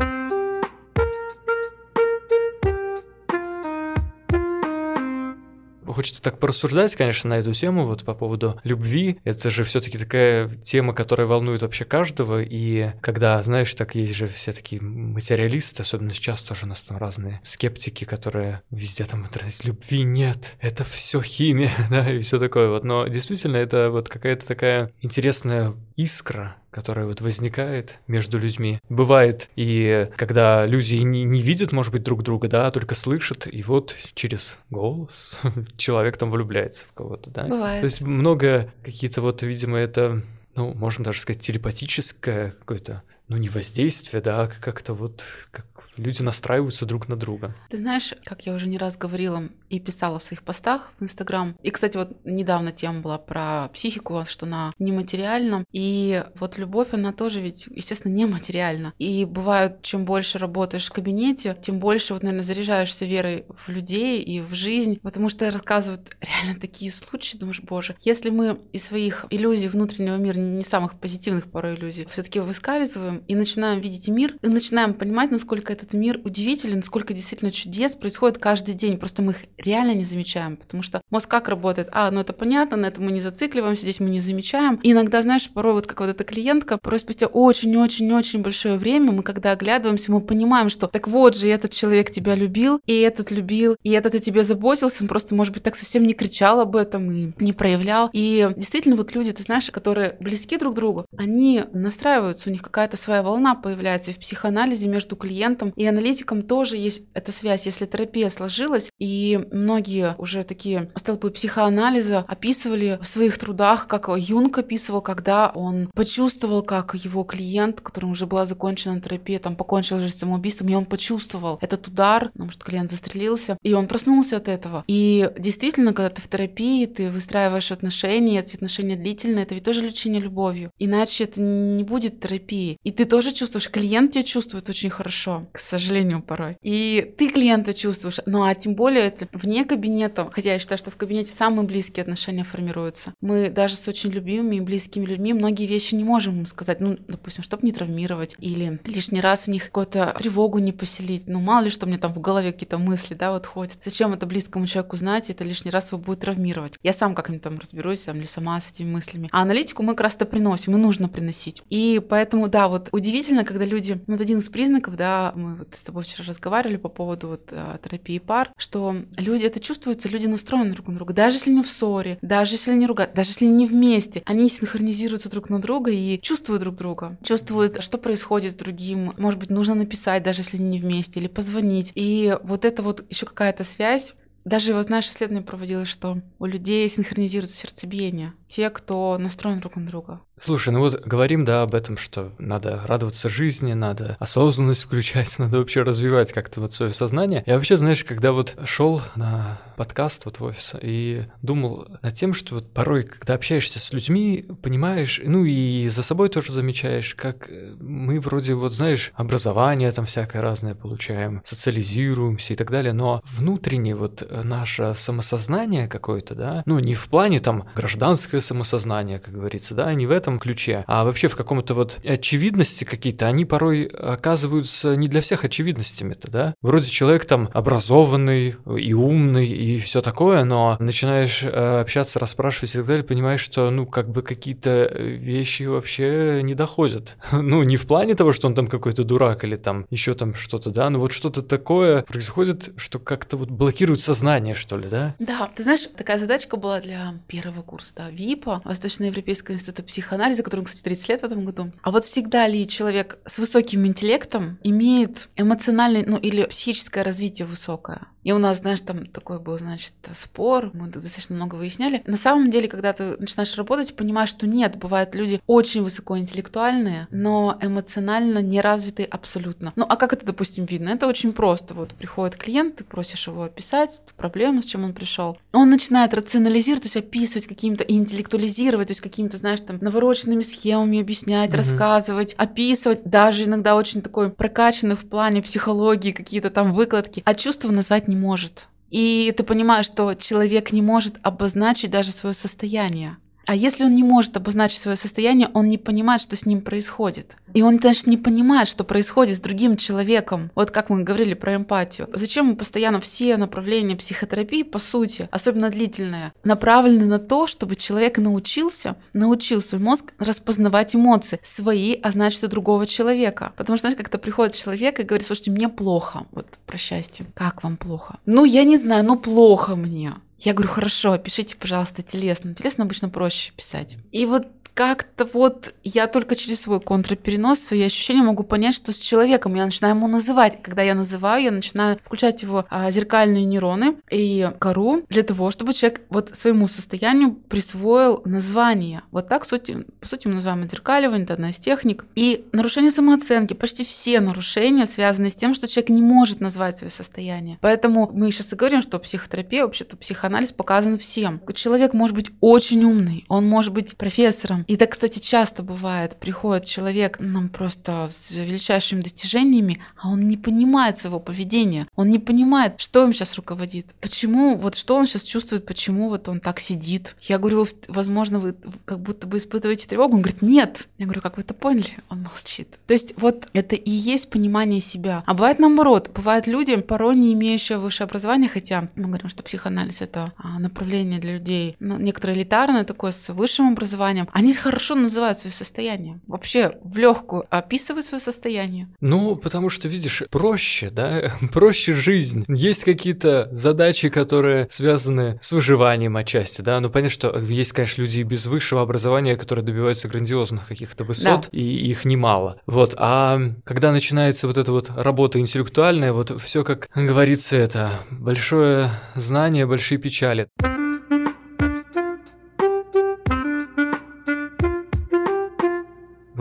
Хочется 5.94 6.22
так 6.22 6.38
порассуждать, 6.38 6.96
конечно, 6.96 7.30
на 7.30 7.38
эту 7.38 7.52
тему, 7.52 7.86
вот 7.86 8.04
по 8.04 8.14
поводу 8.14 8.60
любви. 8.64 9.18
Это 9.24 9.50
же 9.50 9.64
все 9.64 9.80
таки 9.80 9.98
такая 9.98 10.48
тема, 10.48 10.92
которая 10.92 11.26
волнует 11.26 11.62
вообще 11.62 11.84
каждого, 11.84 12.42
и 12.42 12.90
когда, 13.00 13.42
знаешь, 13.42 13.72
так 13.74 13.94
есть 13.94 14.14
же 14.14 14.28
все 14.28 14.52
такие 14.52 14.82
материалисты, 14.82 15.82
особенно 15.82 16.12
сейчас 16.12 16.42
тоже 16.42 16.66
у 16.66 16.68
нас 16.68 16.82
там 16.82 16.96
разные 16.96 17.40
скептики, 17.44 18.04
которые 18.04 18.62
везде 18.70 19.04
там 19.04 19.24
в 19.24 19.64
любви 19.64 20.02
нет, 20.02 20.54
это 20.60 20.84
все 20.84 21.20
химия, 21.20 21.70
да, 21.90 22.10
и 22.10 22.20
все 22.22 22.38
такое 22.38 22.68
вот. 22.68 22.84
Но 22.84 23.06
действительно, 23.06 23.56
это 23.56 23.90
вот 23.90 24.08
какая-то 24.08 24.46
такая 24.46 24.92
интересная 25.00 25.74
искра, 25.96 26.56
которая 26.74 27.06
вот 27.06 27.20
возникает 27.20 28.00
между 28.08 28.36
людьми. 28.36 28.80
Бывает 28.88 29.48
и 29.54 30.08
когда 30.16 30.66
люди 30.66 30.96
не, 30.96 31.22
не 31.22 31.40
видят, 31.40 31.70
может 31.70 31.92
быть, 31.92 32.02
друг 32.02 32.24
друга, 32.24 32.48
да, 32.48 32.66
а 32.66 32.72
только 32.72 32.96
слышат, 32.96 33.46
и 33.46 33.62
вот 33.62 33.94
через 34.14 34.58
голос 34.70 35.38
человек 35.76 36.16
там 36.16 36.32
влюбляется 36.32 36.86
в 36.86 36.92
кого-то, 36.92 37.30
да. 37.30 37.44
Бывает. 37.44 37.80
То 37.80 37.84
есть 37.84 38.00
много 38.00 38.72
какие-то 38.82 39.22
вот, 39.22 39.44
видимо, 39.44 39.78
это, 39.78 40.22
ну, 40.56 40.74
можно 40.74 41.04
даже 41.04 41.20
сказать, 41.20 41.40
телепатическое 41.40 42.50
какое-то, 42.58 43.04
ну, 43.28 43.36
не 43.36 43.48
воздействие, 43.48 44.20
да, 44.20 44.42
а 44.42 44.48
как-то 44.48 44.94
вот, 44.94 45.24
как 45.52 45.66
люди 45.96 46.22
настраиваются 46.22 46.86
друг 46.86 47.08
на 47.08 47.16
друга. 47.16 47.54
Ты 47.70 47.78
знаешь, 47.78 48.14
как 48.24 48.46
я 48.46 48.54
уже 48.54 48.68
не 48.68 48.78
раз 48.78 48.96
говорила 48.96 49.44
и 49.70 49.80
писала 49.80 50.18
в 50.18 50.22
своих 50.22 50.42
постах 50.42 50.92
в 50.98 51.04
Инстаграм. 51.04 51.56
И, 51.62 51.70
кстати, 51.70 51.96
вот 51.96 52.16
недавно 52.24 52.72
тема 52.72 53.00
была 53.00 53.18
про 53.18 53.68
психику, 53.72 54.24
что 54.26 54.46
она 54.46 54.72
нематериальна. 54.78 55.64
И 55.72 56.24
вот 56.36 56.58
любовь, 56.58 56.88
она 56.92 57.12
тоже 57.12 57.40
ведь, 57.40 57.66
естественно, 57.66 58.12
нематериальна. 58.12 58.92
И 58.98 59.24
бывает, 59.24 59.82
чем 59.82 60.04
больше 60.04 60.38
работаешь 60.38 60.86
в 60.86 60.92
кабинете, 60.92 61.56
тем 61.60 61.80
больше, 61.80 62.14
вот, 62.14 62.22
наверное, 62.22 62.44
заряжаешься 62.44 63.04
верой 63.04 63.44
в 63.48 63.68
людей 63.68 64.22
и 64.22 64.40
в 64.40 64.54
жизнь. 64.54 65.00
Потому 65.02 65.28
что 65.28 65.50
рассказывают 65.50 66.16
реально 66.20 66.60
такие 66.60 66.92
случаи, 66.92 67.36
думаешь, 67.36 67.60
боже, 67.60 67.96
если 68.00 68.30
мы 68.30 68.60
из 68.72 68.84
своих 68.84 69.26
иллюзий 69.30 69.68
внутреннего 69.68 70.16
мира, 70.16 70.38
не 70.38 70.64
самых 70.64 70.98
позитивных 70.98 71.50
порой 71.50 71.74
иллюзий, 71.74 72.06
все 72.10 72.22
таки 72.22 72.40
выскальзываем 72.40 73.24
и 73.26 73.34
начинаем 73.34 73.80
видеть 73.80 74.08
мир, 74.08 74.36
и 74.42 74.48
начинаем 74.48 74.94
понимать, 74.94 75.30
насколько 75.30 75.72
это 75.72 75.83
этот 75.84 75.94
мир 75.94 76.20
удивителен, 76.24 76.82
сколько 76.82 77.14
действительно 77.14 77.50
чудес 77.50 77.94
происходит 77.94 78.38
каждый 78.38 78.74
день. 78.74 78.98
Просто 78.98 79.22
мы 79.22 79.32
их 79.32 79.38
реально 79.58 79.94
не 79.94 80.04
замечаем, 80.04 80.56
потому 80.56 80.82
что 80.82 81.00
мозг 81.10 81.28
как 81.28 81.48
работает? 81.48 81.88
А, 81.92 82.10
ну 82.10 82.20
это 82.20 82.32
понятно, 82.32 82.76
на 82.76 82.86
этом 82.86 83.04
мы 83.04 83.12
не 83.12 83.20
зацикливаемся, 83.20 83.82
здесь 83.82 84.00
мы 84.00 84.10
не 84.10 84.20
замечаем. 84.20 84.76
И 84.82 84.92
иногда, 84.92 85.22
знаешь, 85.22 85.50
порой 85.50 85.74
вот 85.74 85.86
как 85.86 86.00
вот 86.00 86.08
эта 86.08 86.24
клиентка, 86.24 86.78
порой 86.78 86.98
спустя 86.98 87.26
очень-очень-очень 87.26 88.42
большое 88.42 88.76
время 88.76 89.12
мы 89.12 89.22
когда 89.22 89.52
оглядываемся, 89.52 90.12
мы 90.12 90.20
понимаем, 90.20 90.70
что 90.70 90.86
так 90.86 91.08
вот 91.08 91.36
же 91.36 91.48
этот 91.48 91.72
человек 91.72 92.10
тебя 92.10 92.34
любил, 92.34 92.80
и 92.86 92.98
этот 93.00 93.30
любил, 93.30 93.76
и 93.82 93.90
этот 93.90 94.14
о 94.14 94.18
тебе 94.18 94.44
заботился, 94.44 95.02
он 95.02 95.08
просто, 95.08 95.34
может 95.34 95.52
быть, 95.52 95.62
так 95.62 95.76
совсем 95.76 96.04
не 96.06 96.14
кричал 96.14 96.60
об 96.60 96.76
этом 96.76 97.10
и 97.10 97.32
не 97.38 97.52
проявлял. 97.52 98.10
И 98.12 98.48
действительно, 98.56 98.96
вот 98.96 99.14
люди, 99.14 99.32
ты 99.32 99.42
знаешь, 99.42 99.70
которые 99.70 100.16
близки 100.20 100.56
друг 100.56 100.74
другу, 100.74 101.06
они 101.16 101.64
настраиваются, 101.72 102.48
у 102.48 102.52
них 102.52 102.62
какая-то 102.62 102.96
своя 102.96 103.22
волна 103.22 103.54
появляется 103.54 104.12
в 104.12 104.18
психоанализе 104.18 104.88
между 104.88 105.16
клиентом 105.16 105.72
и 105.76 105.86
аналитикам 105.86 106.42
тоже 106.42 106.76
есть 106.76 107.02
эта 107.14 107.32
связь. 107.32 107.66
Если 107.66 107.86
терапия 107.86 108.30
сложилась, 108.30 108.90
и 108.98 109.46
многие 109.52 110.14
уже 110.18 110.42
такие 110.42 110.90
столпы 110.96 111.30
психоанализа 111.30 112.24
описывали 112.28 112.98
в 113.00 113.06
своих 113.06 113.38
трудах, 113.38 113.86
как 113.86 114.08
Юнг 114.16 114.58
описывал, 114.58 115.00
когда 115.02 115.50
он 115.54 115.88
почувствовал, 115.94 116.62
как 116.62 116.94
его 116.94 117.24
клиент, 117.24 117.80
которому 117.80 118.12
уже 118.12 118.26
была 118.26 118.46
закончена 118.46 119.00
терапия, 119.00 119.38
там 119.38 119.56
покончил 119.56 120.00
жизнь 120.00 120.18
самоубийством, 120.18 120.68
и 120.68 120.74
он 120.74 120.86
почувствовал 120.86 121.58
этот 121.60 121.88
удар, 121.88 122.30
потому 122.32 122.50
что 122.50 122.64
клиент 122.64 122.90
застрелился, 122.90 123.56
и 123.62 123.72
он 123.72 123.86
проснулся 123.86 124.36
от 124.36 124.48
этого. 124.48 124.84
И 124.86 125.30
действительно, 125.38 125.92
когда 125.92 126.10
ты 126.10 126.22
в 126.22 126.28
терапии, 126.28 126.86
ты 126.86 127.10
выстраиваешь 127.10 127.72
отношения, 127.72 128.40
эти 128.40 128.56
отношения 128.56 128.96
длительные, 128.96 129.44
это 129.44 129.54
ведь 129.54 129.64
тоже 129.64 129.82
лечение 129.82 130.20
любовью. 130.20 130.70
Иначе 130.78 131.24
это 131.24 131.40
не 131.40 131.82
будет 131.82 132.20
терапии. 132.20 132.78
И 132.82 132.90
ты 132.90 133.04
тоже 133.04 133.32
чувствуешь, 133.32 133.70
клиент 133.70 134.12
тебя 134.12 134.22
чувствует 134.22 134.68
очень 134.68 134.90
хорошо 134.90 135.46
к 135.52 135.58
сожалению, 135.64 136.22
порой. 136.22 136.56
И 136.62 137.14
ты 137.18 137.30
клиента 137.30 137.74
чувствуешь, 137.74 138.20
ну 138.26 138.44
а 138.44 138.54
тем 138.54 138.74
более 138.74 139.04
это 139.04 139.28
вне 139.32 139.64
кабинета, 139.64 140.28
хотя 140.30 140.52
я 140.52 140.58
считаю, 140.58 140.78
что 140.78 140.90
в 140.90 140.96
кабинете 140.96 141.32
самые 141.36 141.66
близкие 141.66 142.02
отношения 142.02 142.44
формируются. 142.44 143.12
Мы 143.20 143.50
даже 143.50 143.76
с 143.76 143.86
очень 143.88 144.10
любимыми 144.10 144.56
и 144.56 144.60
близкими 144.60 145.04
людьми 145.04 145.32
многие 145.32 145.66
вещи 145.66 145.94
не 145.94 146.04
можем 146.04 146.40
им 146.40 146.46
сказать, 146.46 146.80
ну, 146.80 146.96
допустим, 147.08 147.42
чтобы 147.42 147.66
не 147.66 147.72
травмировать, 147.72 148.36
или 148.38 148.78
лишний 148.84 149.20
раз 149.20 149.44
в 149.44 149.50
них 149.50 149.66
какую-то 149.66 150.14
тревогу 150.18 150.58
не 150.58 150.72
поселить, 150.72 151.26
ну, 151.26 151.40
мало 151.40 151.64
ли, 151.64 151.70
что 151.70 151.86
мне 151.86 151.98
там 151.98 152.12
в 152.12 152.20
голове 152.20 152.52
какие-то 152.52 152.78
мысли, 152.78 153.14
да, 153.14 153.32
вот 153.32 153.46
ходят. 153.46 153.78
Зачем 153.84 154.12
это 154.12 154.26
близкому 154.26 154.66
человеку 154.66 154.96
знать, 154.96 155.30
это 155.30 155.44
лишний 155.44 155.70
раз 155.70 155.92
его 155.92 156.00
будет 156.00 156.20
травмировать. 156.20 156.78
Я 156.82 156.92
сам 156.92 157.14
как-нибудь 157.14 157.42
там 157.42 157.58
разберусь, 157.58 158.00
там, 158.00 158.18
или 158.18 158.26
сама 158.26 158.60
с 158.60 158.70
этими 158.70 158.90
мыслями. 158.90 159.28
А 159.32 159.42
аналитику 159.42 159.82
мы 159.82 159.92
как 159.92 160.02
раз-то 160.02 160.24
приносим, 160.24 160.74
и 160.74 160.78
нужно 160.78 161.08
приносить. 161.08 161.62
И 161.70 162.00
поэтому, 162.08 162.48
да, 162.48 162.68
вот 162.68 162.88
удивительно, 162.92 163.44
когда 163.44 163.64
люди, 163.64 164.00
вот 164.06 164.20
один 164.20 164.38
из 164.38 164.48
признаков, 164.48 164.96
да, 164.96 165.32
мы 165.34 165.53
вот 165.54 165.74
с 165.74 165.80
тобой 165.80 166.02
вчера 166.02 166.24
разговаривали 166.26 166.76
по 166.76 166.88
поводу 166.88 167.28
вот 167.28 167.48
э, 167.50 167.78
терапии 167.82 168.18
пар, 168.18 168.52
что 168.56 168.96
люди 169.16 169.44
это 169.44 169.60
чувствуются, 169.60 170.08
люди 170.08 170.26
настроены 170.26 170.72
друг 170.72 170.88
на 170.88 170.94
друга, 170.94 171.14
даже 171.14 171.36
если 171.36 171.50
не 171.50 171.62
в 171.62 171.68
ссоре, 171.68 172.18
даже 172.22 172.54
если 172.54 172.74
не 172.74 172.86
ругают, 172.86 173.14
даже 173.14 173.30
если 173.30 173.46
не 173.46 173.66
вместе, 173.66 174.22
они 174.26 174.48
синхронизируются 174.48 175.30
друг 175.30 175.50
на 175.50 175.60
друга 175.60 175.90
и 175.90 176.20
чувствуют 176.20 176.62
друг 176.62 176.76
друга, 176.76 177.18
чувствуют, 177.22 177.82
что 177.82 177.98
происходит 177.98 178.52
с 178.52 178.56
другим, 178.56 179.12
может 179.18 179.38
быть, 179.38 179.50
нужно 179.50 179.74
написать, 179.74 180.22
даже 180.22 180.42
если 180.42 180.58
не 180.58 180.80
вместе, 180.80 181.20
или 181.20 181.28
позвонить. 181.28 181.92
И 181.94 182.36
вот 182.42 182.64
это 182.64 182.82
вот 182.82 183.04
еще 183.10 183.26
какая-то 183.26 183.64
связь 183.64 184.14
даже, 184.44 184.74
вот 184.74 184.86
знаешь, 184.86 185.08
исследование 185.08 185.44
проводилось, 185.44 185.88
что 185.88 186.18
у 186.38 186.46
людей 186.46 186.88
синхронизируется 186.88 187.56
сердцебиение. 187.56 188.34
те, 188.46 188.70
кто 188.70 189.16
настроен 189.18 189.58
друг 189.58 189.76
на 189.76 189.86
друга. 189.86 190.20
Слушай, 190.38 190.70
ну 190.70 190.80
вот 190.80 191.00
говорим, 191.06 191.44
да, 191.44 191.62
об 191.62 191.74
этом, 191.74 191.96
что 191.96 192.32
надо 192.38 192.82
радоваться 192.86 193.28
жизни, 193.28 193.72
надо 193.72 194.16
осознанность 194.18 194.82
включать, 194.82 195.38
надо 195.38 195.58
вообще 195.58 195.82
развивать 195.82 196.32
как-то 196.32 196.60
вот 196.60 196.74
свое 196.74 196.92
сознание. 196.92 197.44
Я 197.46 197.54
вообще, 197.54 197.76
знаешь, 197.76 198.04
когда 198.04 198.32
вот 198.32 198.56
шел 198.64 199.00
на 199.14 199.60
подкаст 199.76 200.24
вот 200.24 200.40
в 200.40 200.44
офис 200.44 200.74
и 200.80 201.26
думал 201.42 201.86
над 202.02 202.14
тем, 202.14 202.34
что 202.34 202.56
вот 202.56 202.72
порой, 202.72 203.04
когда 203.04 203.34
общаешься 203.34 203.78
с 203.78 203.92
людьми, 203.92 204.46
понимаешь, 204.62 205.20
ну 205.24 205.44
и 205.44 205.86
за 205.88 206.02
собой 206.02 206.28
тоже 206.28 206.52
замечаешь, 206.52 207.14
как 207.14 207.48
мы 207.80 208.20
вроде 208.20 208.54
вот, 208.54 208.72
знаешь, 208.72 209.12
образование 209.14 209.90
там 209.92 210.04
всякое 210.04 210.42
разное 210.42 210.74
получаем, 210.74 211.42
социализируемся 211.44 212.54
и 212.54 212.56
так 212.56 212.70
далее, 212.70 212.92
но 212.92 213.22
внутренне 213.24 213.94
вот 213.94 214.28
наше 214.30 214.94
самосознание 214.96 215.88
какое-то, 215.88 216.34
да, 216.34 216.62
ну 216.66 216.78
не 216.80 216.94
в 216.94 217.06
плане 217.06 217.40
там 217.40 217.68
гражданское 217.74 218.40
самосознание, 218.40 219.18
как 219.18 219.34
говорится, 219.34 219.74
да, 219.74 219.92
не 219.94 220.06
в 220.06 220.10
этом 220.10 220.23
ключе, 220.38 220.84
а 220.86 221.04
вообще 221.04 221.28
в 221.28 221.36
каком-то 221.36 221.74
вот 221.74 221.98
очевидности 222.04 222.84
какие-то, 222.84 223.26
они 223.26 223.44
порой 223.44 223.84
оказываются 223.84 224.96
не 224.96 225.08
для 225.08 225.20
всех 225.20 225.44
очевидностями-то, 225.44 226.30
да. 226.30 226.54
Вроде 226.62 226.90
человек 226.90 227.24
там 227.24 227.48
образованный 227.52 228.56
и 228.76 228.92
умный 228.92 229.46
и 229.46 229.78
все 229.78 230.02
такое, 230.02 230.44
но 230.44 230.76
начинаешь 230.80 231.42
э, 231.42 231.80
общаться, 231.80 232.18
расспрашивать 232.18 232.74
и 232.74 232.78
так 232.78 232.86
далее, 232.86 233.04
понимаешь, 233.04 233.40
что, 233.40 233.70
ну, 233.70 233.86
как 233.86 234.10
бы 234.10 234.22
какие-то 234.22 234.90
вещи 234.94 235.64
вообще 235.64 236.40
не 236.42 236.54
доходят. 236.54 237.16
ну, 237.32 237.62
не 237.62 237.76
в 237.76 237.86
плане 237.86 238.14
того, 238.14 238.32
что 238.32 238.48
он 238.48 238.54
там 238.54 238.66
какой-то 238.66 239.04
дурак 239.04 239.44
или 239.44 239.56
там 239.56 239.86
еще 239.90 240.14
там 240.14 240.34
что-то, 240.34 240.70
да, 240.70 240.90
но 240.90 240.98
вот 241.00 241.12
что-то 241.12 241.42
такое 241.42 242.02
происходит, 242.02 242.72
что 242.76 242.98
как-то 242.98 243.36
вот 243.36 243.50
блокирует 243.50 244.00
сознание, 244.00 244.54
что 244.54 244.76
ли, 244.76 244.88
да? 244.88 245.14
Да, 245.18 245.50
ты 245.54 245.62
знаешь, 245.62 245.88
такая 245.96 246.18
задачка 246.18 246.56
была 246.56 246.80
для 246.80 247.14
первого 247.26 247.62
курса, 247.62 247.92
да, 247.96 248.10
ВИПа, 248.10 248.62
Восточноевропейского 248.64 249.54
института 249.54 249.82
психоанализа, 250.14 250.42
которому, 250.44 250.66
кстати, 250.66 250.82
30 250.82 251.08
лет 251.08 251.20
в 251.22 251.24
этом 251.24 251.44
году. 251.44 251.72
А 251.82 251.90
вот 251.90 252.04
всегда 252.04 252.46
ли 252.46 252.68
человек 252.68 253.18
с 253.26 253.38
высоким 253.38 253.84
интеллектом 253.86 254.58
имеет 254.62 255.28
эмоциональное, 255.36 256.04
ну, 256.06 256.16
или 256.16 256.44
психическое 256.44 257.02
развитие 257.02 257.46
высокое? 257.46 258.06
И 258.24 258.32
у 258.32 258.38
нас, 258.38 258.58
знаешь, 258.58 258.80
там 258.80 259.06
такой 259.06 259.38
был, 259.38 259.58
значит, 259.58 259.92
спор, 260.14 260.70
мы 260.72 260.88
достаточно 260.88 261.36
много 261.36 261.54
выясняли. 261.54 262.02
На 262.06 262.16
самом 262.16 262.50
деле, 262.50 262.68
когда 262.68 262.92
ты 262.92 263.16
начинаешь 263.18 263.56
работать, 263.56 263.94
понимаешь, 263.94 264.30
что 264.30 264.46
нет, 264.46 264.76
бывают 264.76 265.14
люди 265.14 265.40
очень 265.46 265.82
высокоинтеллектуальные, 265.82 267.06
но 267.10 267.56
эмоционально 267.60 268.38
неразвитые 268.40 269.06
абсолютно. 269.06 269.72
Ну, 269.76 269.84
а 269.88 269.96
как 269.96 270.14
это, 270.14 270.26
допустим, 270.26 270.64
видно? 270.64 270.88
Это 270.88 271.06
очень 271.06 271.32
просто. 271.32 271.74
Вот 271.74 271.94
приходит 271.94 272.36
клиент, 272.36 272.76
ты 272.76 272.84
просишь 272.84 273.26
его 273.28 273.44
описать 273.44 274.00
проблему, 274.16 274.62
с 274.62 274.64
чем 274.64 274.84
он 274.84 274.94
пришел. 274.94 275.38
Он 275.52 275.68
начинает 275.68 276.14
рационализировать, 276.14 276.84
то 276.84 276.86
есть 276.86 276.96
описывать 276.96 277.46
каким-то, 277.46 277.84
интеллектуализировать, 277.84 278.88
то 278.88 278.92
есть 278.92 279.02
какими-то, 279.02 279.36
знаешь, 279.36 279.60
там, 279.60 279.78
навороченными 279.80 280.42
схемами 280.42 281.00
объяснять, 281.00 281.50
mm-hmm. 281.50 281.56
рассказывать, 281.56 282.34
описывать, 282.34 283.04
даже 283.04 283.44
иногда 283.44 283.76
очень 283.76 284.00
такой 284.00 284.30
прокачанный 284.30 284.96
в 284.96 285.06
плане 285.08 285.42
психологии 285.42 286.12
какие-то 286.12 286.50
там 286.50 286.72
выкладки, 286.72 287.22
а 287.24 287.34
чувства 287.34 287.70
назвать 287.70 288.08
не 288.08 288.13
может. 288.14 288.68
И 288.90 289.32
ты 289.36 289.42
понимаешь, 289.42 289.86
что 289.86 290.14
человек 290.14 290.72
не 290.72 290.82
может 290.82 291.16
обозначить 291.22 291.90
даже 291.90 292.10
свое 292.10 292.34
состояние. 292.34 293.16
А 293.46 293.54
если 293.54 293.84
он 293.84 293.94
не 293.94 294.02
может 294.02 294.36
обозначить 294.36 294.80
свое 294.80 294.96
состояние, 294.96 295.50
он 295.54 295.68
не 295.68 295.78
понимает, 295.78 296.20
что 296.20 296.36
с 296.36 296.46
ним 296.46 296.60
происходит. 296.60 297.36
И 297.52 297.62
он, 297.62 297.78
значит, 297.78 298.06
не 298.06 298.16
понимает, 298.16 298.68
что 298.68 298.82
происходит 298.82 299.36
с 299.36 299.40
другим 299.40 299.76
человеком. 299.76 300.50
Вот 300.54 300.70
как 300.72 300.90
мы 300.90 301.02
говорили 301.02 301.34
про 301.34 301.54
эмпатию. 301.54 302.08
Зачем 302.12 302.46
мы 302.46 302.56
постоянно 302.56 303.00
все 303.00 303.36
направления 303.36 303.96
психотерапии, 303.96 304.64
по 304.64 304.80
сути, 304.80 305.28
особенно 305.30 305.70
длительные, 305.70 306.32
направлены 306.42 307.06
на 307.06 307.20
то, 307.20 307.46
чтобы 307.46 307.76
человек 307.76 308.18
научился, 308.18 308.96
научил 309.12 309.60
свой 309.60 309.80
мозг 309.80 310.12
распознавать 310.18 310.96
эмоции 310.96 311.38
свои, 311.42 311.96
а 312.02 312.10
значит 312.10 312.42
и 312.42 312.48
другого 312.48 312.86
человека. 312.86 313.52
Потому 313.56 313.76
что, 313.76 313.82
знаешь, 313.88 313.98
как-то 313.98 314.18
приходит 314.18 314.54
человек 314.54 314.98
и 314.98 315.04
говорит, 315.04 315.26
слушайте, 315.26 315.52
мне 315.52 315.68
плохо. 315.68 316.26
Вот 316.32 316.46
про 316.66 316.76
счастье. 316.76 317.26
Как 317.34 317.62
вам 317.62 317.76
плохо? 317.76 318.18
Ну, 318.26 318.44
я 318.44 318.64
не 318.64 318.76
знаю, 318.76 319.04
ну 319.04 319.16
плохо 319.16 319.76
мне. 319.76 320.14
Я 320.44 320.52
говорю, 320.52 320.70
хорошо, 320.70 321.16
пишите, 321.16 321.56
пожалуйста, 321.56 322.02
телесно. 322.02 322.54
Телесно 322.54 322.84
обычно 322.84 323.08
проще 323.08 323.52
писать. 323.52 323.96
И 324.12 324.26
вот 324.26 324.46
как-то 324.74 325.24
вот 325.32 325.72
я 325.84 326.08
только 326.08 326.34
через 326.34 326.62
свой 326.62 326.80
контрперенос, 326.80 327.60
свои 327.60 327.82
ощущения 327.82 328.22
могу 328.22 328.42
понять, 328.42 328.74
что 328.74 328.92
с 328.92 328.98
человеком 328.98 329.54
я 329.54 329.64
начинаю 329.64 329.94
ему 329.94 330.08
называть. 330.08 330.60
Когда 330.62 330.82
я 330.82 330.94
называю, 330.94 331.44
я 331.44 331.50
начинаю 331.52 331.98
включать 332.04 332.42
его 332.42 332.66
а, 332.68 332.90
зеркальные 332.90 333.44
нейроны 333.44 333.96
и 334.10 334.50
кору 334.58 335.04
для 335.08 335.22
того, 335.22 335.52
чтобы 335.52 335.72
человек 335.72 336.02
вот 336.10 336.30
своему 336.34 336.66
состоянию 336.66 337.34
присвоил 337.34 338.20
название. 338.24 339.02
Вот 339.12 339.28
так, 339.28 339.44
сути, 339.44 339.86
по 340.00 340.08
сути, 340.08 340.26
мы 340.26 340.34
называем 340.34 340.64
отзеркаливание, 340.64 341.24
это 341.24 341.34
одна 341.34 341.50
из 341.50 341.56
техник. 341.56 342.04
И 342.16 342.44
нарушение 342.52 342.90
самооценки, 342.90 343.54
почти 343.54 343.84
все 343.84 344.18
нарушения 344.20 344.86
связаны 344.86 345.30
с 345.30 345.36
тем, 345.36 345.54
что 345.54 345.68
человек 345.68 345.90
не 345.90 346.02
может 346.02 346.40
назвать 346.40 346.78
свое 346.78 346.90
состояние. 346.90 347.58
Поэтому 347.60 348.10
мы 348.12 348.32
сейчас 348.32 348.52
и 348.52 348.56
говорим, 348.56 348.82
что 348.82 348.98
психотерапия, 348.98 349.62
вообще-то 349.62 349.96
психоанализ 349.96 350.50
показан 350.50 350.98
всем. 350.98 351.40
Человек 351.54 351.94
может 351.94 352.16
быть 352.16 352.30
очень 352.40 352.82
умный, 352.84 353.24
он 353.28 353.48
может 353.48 353.72
быть 353.72 353.96
профессором, 353.96 354.63
и 354.66 354.76
так, 354.76 354.90
кстати, 354.90 355.18
часто 355.18 355.62
бывает. 355.62 356.16
Приходит 356.16 356.64
человек 356.64 357.18
нам 357.20 357.48
просто 357.48 358.08
с 358.10 358.30
величайшими 358.32 359.02
достижениями, 359.02 359.80
а 359.96 360.10
он 360.10 360.28
не 360.28 360.36
понимает 360.36 360.98
своего 360.98 361.20
поведения. 361.20 361.86
Он 361.96 362.08
не 362.08 362.18
понимает, 362.18 362.74
что 362.78 363.04
им 363.04 363.12
сейчас 363.12 363.34
руководит. 363.34 363.86
Почему, 364.00 364.56
вот 364.56 364.74
что 364.74 364.96
он 364.96 365.06
сейчас 365.06 365.22
чувствует, 365.22 365.66
почему 365.66 366.08
вот 366.08 366.28
он 366.28 366.40
так 366.40 366.60
сидит. 366.60 367.16
Я 367.22 367.38
говорю, 367.38 367.66
возможно, 367.88 368.38
вы 368.38 368.54
как 368.84 369.00
будто 369.00 369.26
бы 369.26 369.36
испытываете 369.36 369.88
тревогу. 369.88 370.16
Он 370.16 370.22
говорит, 370.22 370.42
нет. 370.42 370.88
Я 370.98 371.06
говорю, 371.06 371.20
как 371.20 371.36
вы 371.36 371.42
это 371.42 371.54
поняли? 371.54 371.98
Он 372.08 372.22
молчит. 372.22 372.68
То 372.86 372.94
есть 372.94 373.14
вот 373.16 373.48
это 373.52 373.76
и 373.76 373.90
есть 373.90 374.30
понимание 374.30 374.80
себя. 374.80 375.22
А 375.26 375.34
бывает 375.34 375.58
наоборот. 375.58 376.10
Бывают 376.14 376.46
люди, 376.46 376.76
порой 376.76 377.16
не 377.16 377.32
имеющие 377.34 377.78
высшее 377.78 378.06
образование, 378.06 378.48
хотя 378.48 378.88
мы 378.96 379.08
говорим, 379.08 379.28
что 379.28 379.42
психоанализ— 379.42 380.00
это 380.00 380.32
а, 380.36 380.58
направление 380.58 381.20
для 381.20 381.34
людей, 381.34 381.76
ну, 381.80 381.98
некоторое 381.98 382.34
элитарное 382.34 382.84
такое, 382.84 383.12
с 383.12 383.32
высшим 383.32 383.72
образованием. 383.72 384.28
Они 384.32 384.52
хорошо 384.56 384.94
называют 384.94 385.38
свое 385.38 385.52
состояние. 385.52 386.20
Вообще 386.26 386.78
в 386.82 386.96
легкую 386.98 387.44
описывают 387.50 388.06
свое 388.06 388.20
состояние. 388.20 388.88
Ну, 389.00 389.36
потому 389.36 389.70
что, 389.70 389.88
видишь, 389.88 390.22
проще, 390.30 390.90
да, 390.90 391.32
проще 391.52 391.92
жизнь. 391.92 392.44
Есть 392.48 392.84
какие-то 392.84 393.48
задачи, 393.52 394.08
которые 394.08 394.68
связаны 394.70 395.38
с 395.40 395.52
выживанием 395.52 396.16
отчасти, 396.16 396.62
да. 396.62 396.80
Ну, 396.80 396.90
понятно, 396.90 397.10
что 397.10 397.38
есть, 397.38 397.72
конечно, 397.72 398.02
люди 398.02 398.22
без 398.22 398.46
высшего 398.46 398.82
образования, 398.82 399.36
которые 399.36 399.64
добиваются 399.64 400.08
грандиозных 400.08 400.66
каких-то 400.66 401.04
высот, 401.04 401.24
да. 401.42 401.48
и 401.52 401.62
их 401.62 402.04
немало. 402.04 402.60
Вот, 402.66 402.94
а 402.96 403.40
когда 403.64 403.92
начинается 403.92 404.46
вот 404.46 404.58
эта 404.58 404.72
вот 404.72 404.90
работа 404.94 405.38
интеллектуальная, 405.38 406.12
вот 406.12 406.40
все, 406.42 406.64
как 406.64 406.88
говорится, 406.94 407.56
это 407.56 407.92
большое 408.10 408.90
знание, 409.14 409.66
большие 409.66 409.98
печали. 409.98 410.48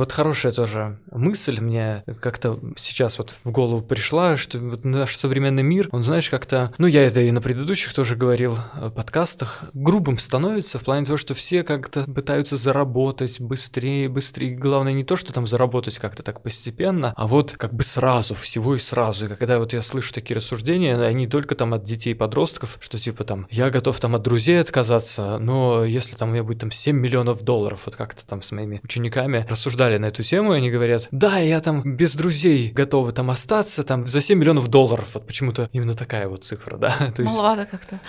Вот 0.04 0.12
хорошая 0.12 0.52
тоже 0.52 1.00
мысль 1.12 1.62
мне 1.62 2.04
как-то 2.20 2.60
сейчас 2.76 3.18
вот 3.18 3.38
в 3.46 3.52
голову 3.52 3.82
пришла, 3.82 4.36
что 4.36 4.60
вот 4.60 4.84
наш 4.84 5.16
современный 5.16 5.64
мир, 5.64 5.88
он, 5.94 6.04
знаешь, 6.04 6.30
как-то, 6.30 6.74
ну, 6.78 6.88
я 6.88 7.08
это 7.08 7.22
и 7.22 7.32
на 7.32 7.40
предыдущих 7.40 7.94
тоже 7.94 8.18
говорил 8.18 8.58
э, 8.76 8.90
подкастах, 8.94 9.64
грубым 9.74 10.18
становится 10.18 10.78
в 10.78 10.84
плане 10.84 11.06
того, 11.06 11.16
что 11.16 11.34
все 11.36 11.64
как-то 11.64 12.04
пытаются 12.04 12.58
заработать 12.58 13.40
быстрее, 13.40 14.10
быстрее. 14.10 14.54
Главное 14.54 14.92
не 14.92 15.06
то, 15.06 15.16
что 15.16 15.32
там 15.32 15.48
заработать 15.48 16.00
как-то 16.00 16.22
так 16.22 16.42
постепенно, 16.42 17.14
а 17.16 17.26
вот 17.26 17.54
как 17.54 17.74
бы 17.74 17.86
сразу, 17.86 18.36
всего 18.36 18.76
и 18.76 18.80
сразу. 18.80 19.28
И 19.28 19.30
когда 19.30 19.58
вот 19.58 19.72
я 19.72 19.82
слышу 19.82 20.14
такие 20.14 20.36
рассуждения, 20.36 20.98
они 20.98 21.28
только 21.28 21.56
там 21.56 21.74
от 21.74 21.86
детей 21.86 22.12
и 22.12 22.14
подростков, 22.14 22.78
что 22.82 23.00
типа 23.00 23.24
там, 23.24 23.48
я 23.50 23.70
готов 23.70 23.98
там 24.02 24.16
от 24.16 24.22
друзей 24.22 24.60
отказаться, 24.60 25.38
но 25.40 25.86
если 25.86 26.18
там 26.18 26.28
у 26.28 26.32
меня 26.34 26.44
будет 26.44 26.60
там 26.60 26.72
7 26.72 26.94
миллионов 26.94 27.42
долларов, 27.44 27.84
вот 27.86 27.96
как-то 27.96 28.28
там 28.28 28.42
с 28.42 28.52
моими 28.52 28.82
учениками 28.84 29.48
рассуждали 29.50 29.93
рассуждали 29.94 29.98
на 29.98 30.06
эту 30.08 30.24
тему, 30.24 30.54
и 30.54 30.58
они 30.58 30.70
говорят, 30.70 31.08
да, 31.12 31.38
я 31.40 31.60
там 31.62 31.82
без 31.84 32.16
друзей 32.16 32.72
готовы 32.72 33.12
там 33.12 33.30
остаться, 33.30 33.84
там 33.84 34.08
за 34.08 34.22
7 34.22 34.38
миллионов 34.38 34.68
долларов, 34.68 35.10
вот 35.14 35.26
почему-то 35.26 35.70
именно 35.72 35.96
такая 35.96 36.28
вот 36.28 36.46
цифра, 36.46 36.78
да. 36.78 36.90
То 37.16 37.24
есть, 37.24 37.36
Маловато 37.36 37.66
как-то. 37.66 38.00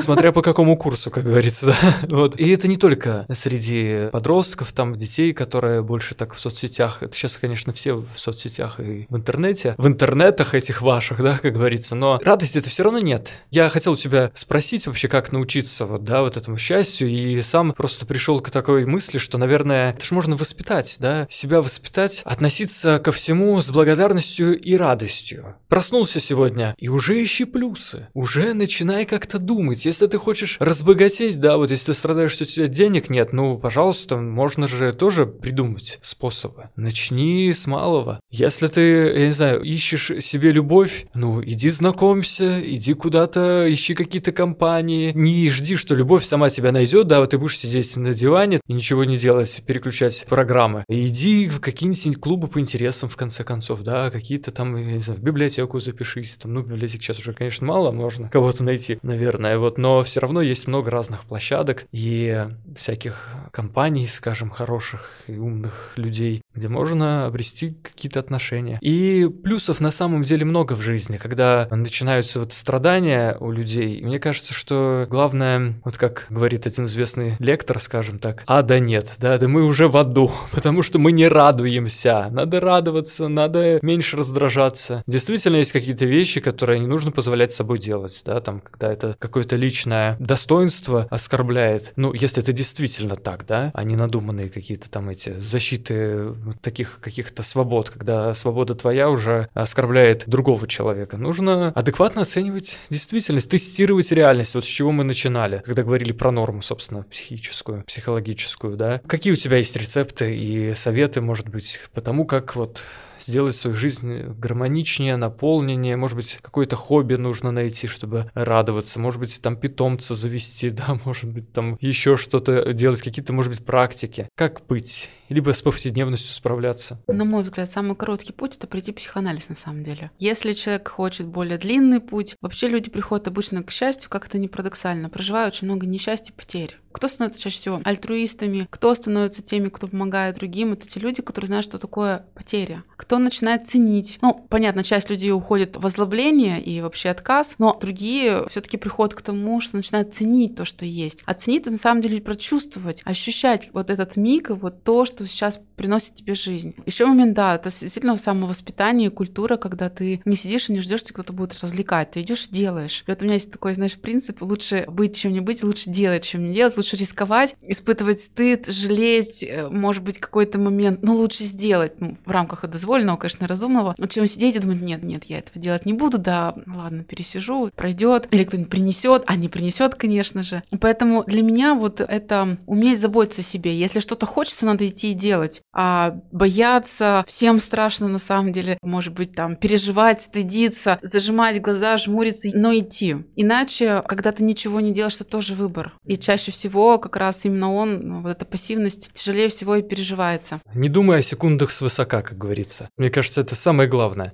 Смотря 0.00 0.32
по 0.32 0.42
какому 0.42 0.76
курсу, 0.76 1.10
как 1.10 1.24
говорится, 1.24 1.66
да. 1.66 1.76
Вот. 2.14 2.38
И 2.40 2.48
это 2.50 2.68
не 2.68 2.76
только 2.76 3.26
среди 3.34 4.08
подростков, 4.12 4.72
там, 4.72 4.96
детей, 4.96 5.32
которые 5.32 5.82
больше 5.82 6.14
так 6.14 6.34
в 6.34 6.38
соцсетях, 6.38 7.02
это 7.02 7.14
сейчас, 7.14 7.36
конечно, 7.36 7.72
все 7.72 7.94
в 7.94 8.18
соцсетях 8.18 8.80
и 8.80 9.06
в 9.08 9.16
интернете, 9.16 9.74
в 9.78 9.86
интернетах 9.86 10.54
этих 10.54 10.82
ваших, 10.82 11.22
да, 11.22 11.38
как 11.38 11.52
говорится, 11.52 11.94
но 11.94 12.20
радости 12.24 12.58
это 12.58 12.70
все 12.70 12.84
равно 12.84 12.98
нет. 12.98 13.32
Я 13.50 13.68
хотел 13.68 13.92
у 13.92 13.96
тебя 13.96 14.30
спросить 14.34 14.86
вообще, 14.86 15.08
как 15.08 15.32
научиться 15.32 15.86
вот, 15.86 16.04
да, 16.04 16.22
вот 16.22 16.36
этому 16.36 16.58
счастью, 16.58 17.08
и 17.08 17.40
сам 17.42 17.72
просто 17.72 18.06
пришел 18.06 18.40
к 18.40 18.50
такой 18.50 18.84
мысли, 18.84 19.18
что, 19.18 19.38
наверное, 19.38 19.90
это 19.90 20.04
же 20.04 20.14
можно 20.14 20.36
воспитать, 20.36 20.96
да, 21.00 21.23
себя 21.30 21.60
воспитать, 21.60 22.22
относиться 22.24 22.98
ко 22.98 23.12
всему 23.12 23.60
с 23.60 23.70
благодарностью 23.70 24.58
и 24.58 24.76
радостью. 24.76 25.56
Проснулся 25.68 26.20
сегодня, 26.20 26.74
и 26.78 26.88
уже 26.88 27.22
ищи 27.22 27.44
плюсы. 27.44 28.08
Уже 28.14 28.54
начинай 28.54 29.06
как-то 29.06 29.38
думать. 29.38 29.84
Если 29.84 30.06
ты 30.06 30.18
хочешь 30.18 30.56
разбогатеть, 30.60 31.40
да, 31.40 31.56
вот 31.56 31.70
если 31.70 31.86
ты 31.86 31.94
страдаешь, 31.94 32.32
что 32.32 32.44
у 32.44 32.46
тебя 32.46 32.66
денег 32.66 33.10
нет, 33.10 33.32
ну, 33.32 33.58
пожалуйста, 33.58 34.16
можно 34.16 34.68
же 34.68 34.92
тоже 34.92 35.26
придумать 35.26 35.98
способы. 36.02 36.70
Начни 36.76 37.52
с 37.52 37.66
малого. 37.66 38.20
Если 38.30 38.68
ты, 38.68 38.80
я 38.80 39.26
не 39.26 39.32
знаю, 39.32 39.62
ищешь 39.62 40.10
себе 40.20 40.52
любовь, 40.52 41.06
ну, 41.14 41.42
иди 41.42 41.70
знакомься, 41.70 42.60
иди 42.64 42.94
куда-то, 42.94 43.66
ищи 43.68 43.94
какие-то 43.94 44.32
компании. 44.32 45.12
Не 45.14 45.50
жди, 45.50 45.76
что 45.76 45.94
любовь 45.94 46.24
сама 46.24 46.50
тебя 46.50 46.72
найдет, 46.72 47.06
да, 47.08 47.20
вот 47.20 47.30
ты 47.30 47.38
будешь 47.38 47.58
сидеть 47.58 47.96
на 47.96 48.14
диване 48.14 48.60
и 48.66 48.72
ничего 48.72 49.04
не 49.04 49.16
делать, 49.16 49.62
переключать 49.66 50.26
программы. 50.28 50.84
Иди 51.14 51.48
в 51.48 51.60
какие-нибудь 51.60 52.20
клубы 52.20 52.48
по 52.48 52.58
интересам, 52.58 53.08
в 53.08 53.16
конце 53.16 53.44
концов, 53.44 53.82
да, 53.82 54.10
какие-то 54.10 54.50
там, 54.50 54.74
я 54.74 54.96
не 54.96 55.00
знаю, 55.00 55.20
в 55.20 55.22
библиотеку 55.22 55.78
запишись, 55.78 56.34
там, 56.34 56.54
ну, 56.54 56.62
библиотек 56.62 57.02
сейчас 57.02 57.20
уже, 57.20 57.32
конечно, 57.32 57.64
мало, 57.64 57.92
можно 57.92 58.28
кого-то 58.28 58.64
найти, 58.64 58.98
наверное, 59.02 59.56
вот, 59.58 59.78
но 59.78 60.02
все 60.02 60.18
равно 60.18 60.42
есть 60.42 60.66
много 60.66 60.90
разных 60.90 61.24
площадок 61.24 61.84
и 61.92 62.48
всяких 62.74 63.28
компаний, 63.52 64.08
скажем, 64.08 64.50
хороших 64.50 65.12
и 65.28 65.36
умных 65.36 65.92
людей, 65.94 66.42
где 66.54 66.68
можно 66.68 67.26
обрести 67.26 67.76
какие-то 67.82 68.20
отношения. 68.20 68.78
И 68.80 69.28
плюсов 69.42 69.80
на 69.80 69.90
самом 69.90 70.24
деле 70.24 70.44
много 70.44 70.74
в 70.74 70.80
жизни, 70.80 71.16
когда 71.16 71.68
начинаются 71.70 72.40
вот 72.40 72.52
страдания 72.52 73.36
у 73.40 73.50
людей. 73.50 74.02
Мне 74.02 74.18
кажется, 74.18 74.54
что 74.54 75.06
главное, 75.10 75.74
вот 75.84 75.98
как 75.98 76.26
говорит 76.30 76.66
один 76.66 76.84
известный 76.84 77.36
лектор, 77.38 77.80
скажем 77.80 78.18
так, 78.18 78.42
а 78.46 78.62
да 78.62 78.78
нет, 78.78 79.14
да, 79.18 79.38
да 79.38 79.48
мы 79.48 79.62
уже 79.62 79.88
в 79.88 79.96
аду, 79.96 80.32
потому 80.52 80.82
что 80.82 80.98
мы 80.98 81.12
не 81.12 81.28
радуемся. 81.28 82.28
Надо 82.30 82.60
радоваться, 82.60 83.28
надо 83.28 83.78
меньше 83.82 84.16
раздражаться. 84.16 85.02
Действительно 85.06 85.56
есть 85.56 85.72
какие-то 85.72 86.04
вещи, 86.04 86.40
которые 86.40 86.80
не 86.80 86.86
нужно 86.86 87.10
позволять 87.10 87.52
собой 87.52 87.78
делать, 87.78 88.22
да, 88.24 88.40
там, 88.40 88.60
когда 88.60 88.92
это 88.92 89.16
какое-то 89.18 89.56
личное 89.56 90.16
достоинство 90.18 91.06
оскорбляет. 91.10 91.92
Ну, 91.96 92.12
если 92.12 92.42
это 92.42 92.52
действительно 92.52 93.16
так, 93.16 93.46
да, 93.46 93.70
а 93.74 93.84
не 93.84 93.96
надуманные 93.96 94.48
какие-то 94.48 94.90
там 94.90 95.08
эти 95.08 95.38
защиты 95.38 96.34
таких 96.60 97.00
каких-то 97.00 97.42
свобод, 97.42 97.90
когда 97.90 98.34
свобода 98.34 98.74
твоя 98.74 99.10
уже 99.10 99.48
оскорбляет 99.54 100.24
другого 100.26 100.66
человека. 100.66 101.16
Нужно 101.16 101.68
адекватно 101.68 102.22
оценивать 102.22 102.78
действительность, 102.90 103.50
тестировать 103.50 104.10
реальность, 104.12 104.54
вот 104.54 104.64
с 104.64 104.68
чего 104.68 104.92
мы 104.92 105.04
начинали, 105.04 105.62
когда 105.64 105.82
говорили 105.82 106.12
про 106.12 106.30
норму, 106.30 106.62
собственно, 106.62 107.02
психическую, 107.04 107.84
психологическую, 107.84 108.76
да. 108.76 109.00
Какие 109.06 109.32
у 109.32 109.36
тебя 109.36 109.58
есть 109.58 109.76
рецепты 109.76 110.34
и 110.36 110.74
советы, 110.74 111.20
может 111.20 111.48
быть, 111.48 111.80
по 111.92 112.00
тому, 112.00 112.24
как 112.26 112.56
вот 112.56 112.82
сделать 113.26 113.56
свою 113.56 113.76
жизнь 113.76 114.20
гармоничнее, 114.38 115.16
наполненнее, 115.16 115.96
может 115.96 116.16
быть, 116.16 116.38
какое-то 116.40 116.76
хобби 116.76 117.14
нужно 117.14 117.50
найти, 117.50 117.86
чтобы 117.86 118.30
радоваться, 118.34 118.98
может 118.98 119.20
быть, 119.20 119.40
там 119.40 119.56
питомца 119.56 120.14
завести, 120.14 120.70
да, 120.70 120.98
может 121.04 121.30
быть, 121.30 121.52
там 121.52 121.76
еще 121.80 122.16
что-то 122.16 122.72
делать, 122.72 123.02
какие-то, 123.02 123.32
может 123.32 123.52
быть, 123.52 123.64
практики. 123.64 124.28
Как 124.34 124.66
быть? 124.66 125.10
Либо 125.28 125.52
с 125.52 125.62
повседневностью 125.62 126.32
справляться? 126.32 127.02
На 127.08 127.24
мой 127.24 127.42
взгляд, 127.42 127.70
самый 127.70 127.96
короткий 127.96 128.32
путь— 128.32 128.56
это 128.58 128.66
пройти 128.66 128.92
психоанализ 128.92 129.48
на 129.48 129.54
самом 129.54 129.82
деле. 129.82 130.10
Если 130.18 130.52
человек 130.52 130.88
хочет 130.88 131.26
более 131.26 131.58
длинный 131.58 132.00
путь, 132.00 132.36
вообще 132.40 132.68
люди 132.68 132.90
приходят 132.90 133.26
обычно 133.28 133.62
к 133.62 133.70
счастью, 133.70 134.10
как 134.10 134.26
это 134.26 134.38
не 134.38 134.48
парадоксально, 134.48 135.08
проживают 135.08 135.54
очень 135.54 135.66
много 135.66 135.86
несчастья 135.86 136.32
и 136.32 136.36
потерь. 136.36 136.78
Кто 136.92 137.08
становится 137.08 137.40
чаще 137.40 137.56
всего 137.56 137.80
альтруистами, 137.82 138.68
кто 138.70 138.94
становится 138.94 139.42
теми, 139.42 139.68
кто 139.68 139.88
помогает 139.88 140.36
другим, 140.36 140.74
это 140.74 140.86
те 140.86 141.00
люди, 141.00 141.22
которые 141.22 141.48
знают, 141.48 141.64
что 141.64 141.78
такое 141.78 142.26
потеря. 142.34 142.84
Кто 142.96 143.13
начинает 143.18 143.68
ценить. 143.68 144.18
Ну, 144.22 144.46
понятно, 144.48 144.82
часть 144.82 145.10
людей 145.10 145.32
уходит 145.32 145.76
в 145.76 145.86
озлобление 145.86 146.60
и 146.60 146.80
вообще 146.80 147.10
отказ, 147.10 147.54
но 147.58 147.76
другие 147.80 148.46
все 148.48 148.60
таки 148.60 148.76
приходят 148.76 149.14
к 149.14 149.22
тому, 149.22 149.60
что 149.60 149.76
начинают 149.76 150.14
ценить 150.14 150.56
то, 150.56 150.64
что 150.64 150.84
есть. 150.84 151.22
А 151.26 151.34
ценить 151.34 151.62
это 151.62 151.70
на 151.70 151.78
самом 151.78 152.02
деле 152.02 152.20
прочувствовать, 152.20 153.02
ощущать 153.04 153.70
вот 153.72 153.90
этот 153.90 154.16
миг 154.16 154.50
и 154.50 154.54
вот 154.54 154.82
то, 154.82 155.04
что 155.04 155.26
сейчас 155.26 155.60
приносит 155.76 156.14
тебе 156.14 156.34
жизнь. 156.34 156.74
Еще 156.86 157.06
момент, 157.06 157.34
да, 157.34 157.56
это 157.56 157.70
действительно 157.70 158.16
самовоспитание, 158.16 159.10
культура, 159.10 159.56
когда 159.56 159.88
ты 159.88 160.22
не 160.24 160.36
сидишь 160.36 160.68
и 160.68 160.72
не 160.72 160.80
ждешь, 160.80 161.00
что 161.00 161.14
кто-то 161.14 161.32
будет 161.32 161.58
развлекать, 161.60 162.12
ты 162.12 162.20
идешь 162.20 162.48
и 162.50 162.54
делаешь. 162.54 163.04
И 163.06 163.10
вот 163.10 163.20
у 163.20 163.24
меня 163.24 163.34
есть 163.34 163.50
такой, 163.50 163.74
знаешь, 163.74 163.96
принцип, 163.96 164.42
лучше 164.42 164.84
быть, 164.88 165.16
чем 165.16 165.32
не 165.32 165.40
быть, 165.40 165.62
лучше 165.62 165.90
делать, 165.90 166.24
чем 166.24 166.48
не 166.48 166.54
делать, 166.54 166.76
лучше 166.76 166.96
рисковать, 166.96 167.54
испытывать 167.62 168.20
стыд, 168.20 168.66
жалеть, 168.68 169.42
э, 169.42 169.68
может 169.68 170.02
быть, 170.02 170.18
какой-то 170.18 170.58
момент, 170.58 171.02
но 171.02 171.14
лучше 171.14 171.44
сделать 171.44 172.00
ну, 172.00 172.16
в 172.24 172.30
рамках 172.30 172.66
дозволенного, 172.68 173.03
конечно, 173.16 173.46
разумного, 173.46 173.94
чем 174.08 174.26
сидеть 174.26 174.56
и 174.56 174.58
думать, 174.58 174.82
нет, 174.82 175.02
нет, 175.02 175.24
я 175.24 175.38
этого 175.38 175.60
делать 175.60 175.86
не 175.86 175.92
буду, 175.92 176.18
да, 176.18 176.54
ладно, 176.66 177.04
пересижу, 177.04 177.70
пройдет, 177.74 178.28
или 178.30 178.44
кто-нибудь 178.44 178.70
принесет, 178.70 179.22
а 179.26 179.36
не 179.36 179.48
принесет, 179.48 179.94
конечно 179.94 180.42
же. 180.42 180.62
Поэтому 180.80 181.24
для 181.24 181.42
меня 181.42 181.74
вот 181.74 182.00
это 182.00 182.58
уметь 182.66 183.00
заботиться 183.00 183.40
о 183.40 183.44
себе. 183.44 183.76
Если 183.76 184.00
что-то 184.00 184.26
хочется, 184.26 184.66
надо 184.66 184.86
идти 184.86 185.12
и 185.12 185.14
делать. 185.14 185.62
А 185.72 186.16
бояться, 186.32 187.24
всем 187.26 187.60
страшно 187.60 188.08
на 188.08 188.18
самом 188.18 188.52
деле, 188.52 188.78
может 188.82 189.14
быть, 189.14 189.32
там, 189.32 189.56
переживать, 189.56 190.20
стыдиться, 190.20 190.98
зажимать 191.02 191.60
глаза, 191.60 191.96
жмуриться, 191.98 192.50
но 192.54 192.76
идти. 192.76 193.16
Иначе, 193.36 194.02
когда 194.06 194.32
ты 194.32 194.44
ничего 194.44 194.80
не 194.80 194.92
делаешь, 194.92 195.14
это 195.16 195.24
тоже 195.24 195.54
выбор. 195.54 195.94
И 196.04 196.16
чаще 196.16 196.52
всего 196.52 196.74
всего 196.74 196.98
как 196.98 197.16
раз 197.16 197.44
именно 197.44 197.72
он, 197.72 198.00
ну, 198.00 198.22
вот 198.22 198.30
эта 198.30 198.44
пассивность, 198.44 199.10
тяжелее 199.12 199.48
всего 199.48 199.76
и 199.76 199.82
переживается. 199.82 200.60
Не 200.74 200.88
думай 200.88 201.18
о 201.18 201.22
секундах 201.22 201.70
свысока, 201.70 202.22
как 202.22 202.38
говорится. 202.38 202.88
Мне 202.96 203.10
кажется, 203.10 203.40
это 203.40 203.56
самое 203.56 203.88
главное. 203.88 204.32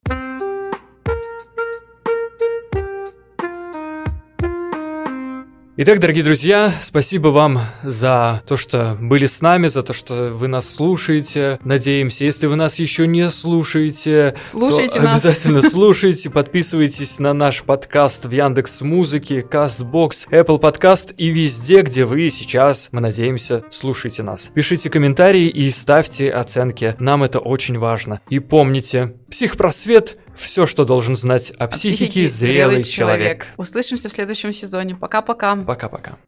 Итак, 5.83 5.99
дорогие 5.99 6.23
друзья, 6.23 6.75
спасибо 6.83 7.29
вам 7.29 7.63
за 7.83 8.43
то, 8.47 8.59
что 8.59 8.99
были 9.01 9.25
с 9.25 9.41
нами, 9.41 9.67
за 9.69 9.83
то, 9.83 9.95
что 9.95 10.31
вы 10.31 10.47
нас 10.47 10.69
слушаете. 10.69 11.59
Надеемся, 11.65 12.27
если 12.27 12.49
вы 12.49 12.57
нас 12.57 12.79
еще 12.79 13.07
не 13.07 13.31
слушаете, 13.31 14.35
слушайте 14.45 15.01
то 15.01 15.07
нас. 15.07 15.25
обязательно 15.25 15.63
слушайте, 15.63 16.29
подписывайтесь 16.29 17.19
на 17.19 17.33
наш 17.33 17.63
подкаст 17.63 18.27
в 18.27 18.31
Яндекс 18.31 18.83
Музыке, 18.83 19.41
Castbox, 19.41 20.29
Apple 20.31 20.61
Podcast 20.61 21.15
и 21.17 21.31
везде, 21.31 21.81
где 21.81 22.05
вы 22.05 22.29
сейчас, 22.29 22.91
мы 22.93 23.01
надеемся, 23.01 23.65
слушаете 23.71 24.23
нас. 24.23 24.51
Пишите 24.53 24.91
комментарии 24.91 25.49
и 25.49 25.71
ставьте 25.71 26.31
оценки, 26.31 26.95
нам 26.99 27.23
это 27.23 27.39
очень 27.39 27.79
важно. 27.79 28.21
И 28.29 28.39
помните, 28.39 29.15
психпросвет 29.31 30.19
все, 30.41 30.67
что 30.67 30.85
должен 30.85 31.17
знать 31.17 31.53
о, 31.59 31.65
о 31.65 31.69
психике, 31.69 32.07
психике 32.07 32.29
зрелый, 32.29 32.55
зрелый 32.55 32.85
человек. 32.85 33.45
человек. 33.45 33.47
Услышимся 33.57 34.09
в 34.09 34.13
следующем 34.13 34.53
сезоне. 34.53 34.95
Пока-пока. 34.95 35.57
Пока-пока. 35.57 36.19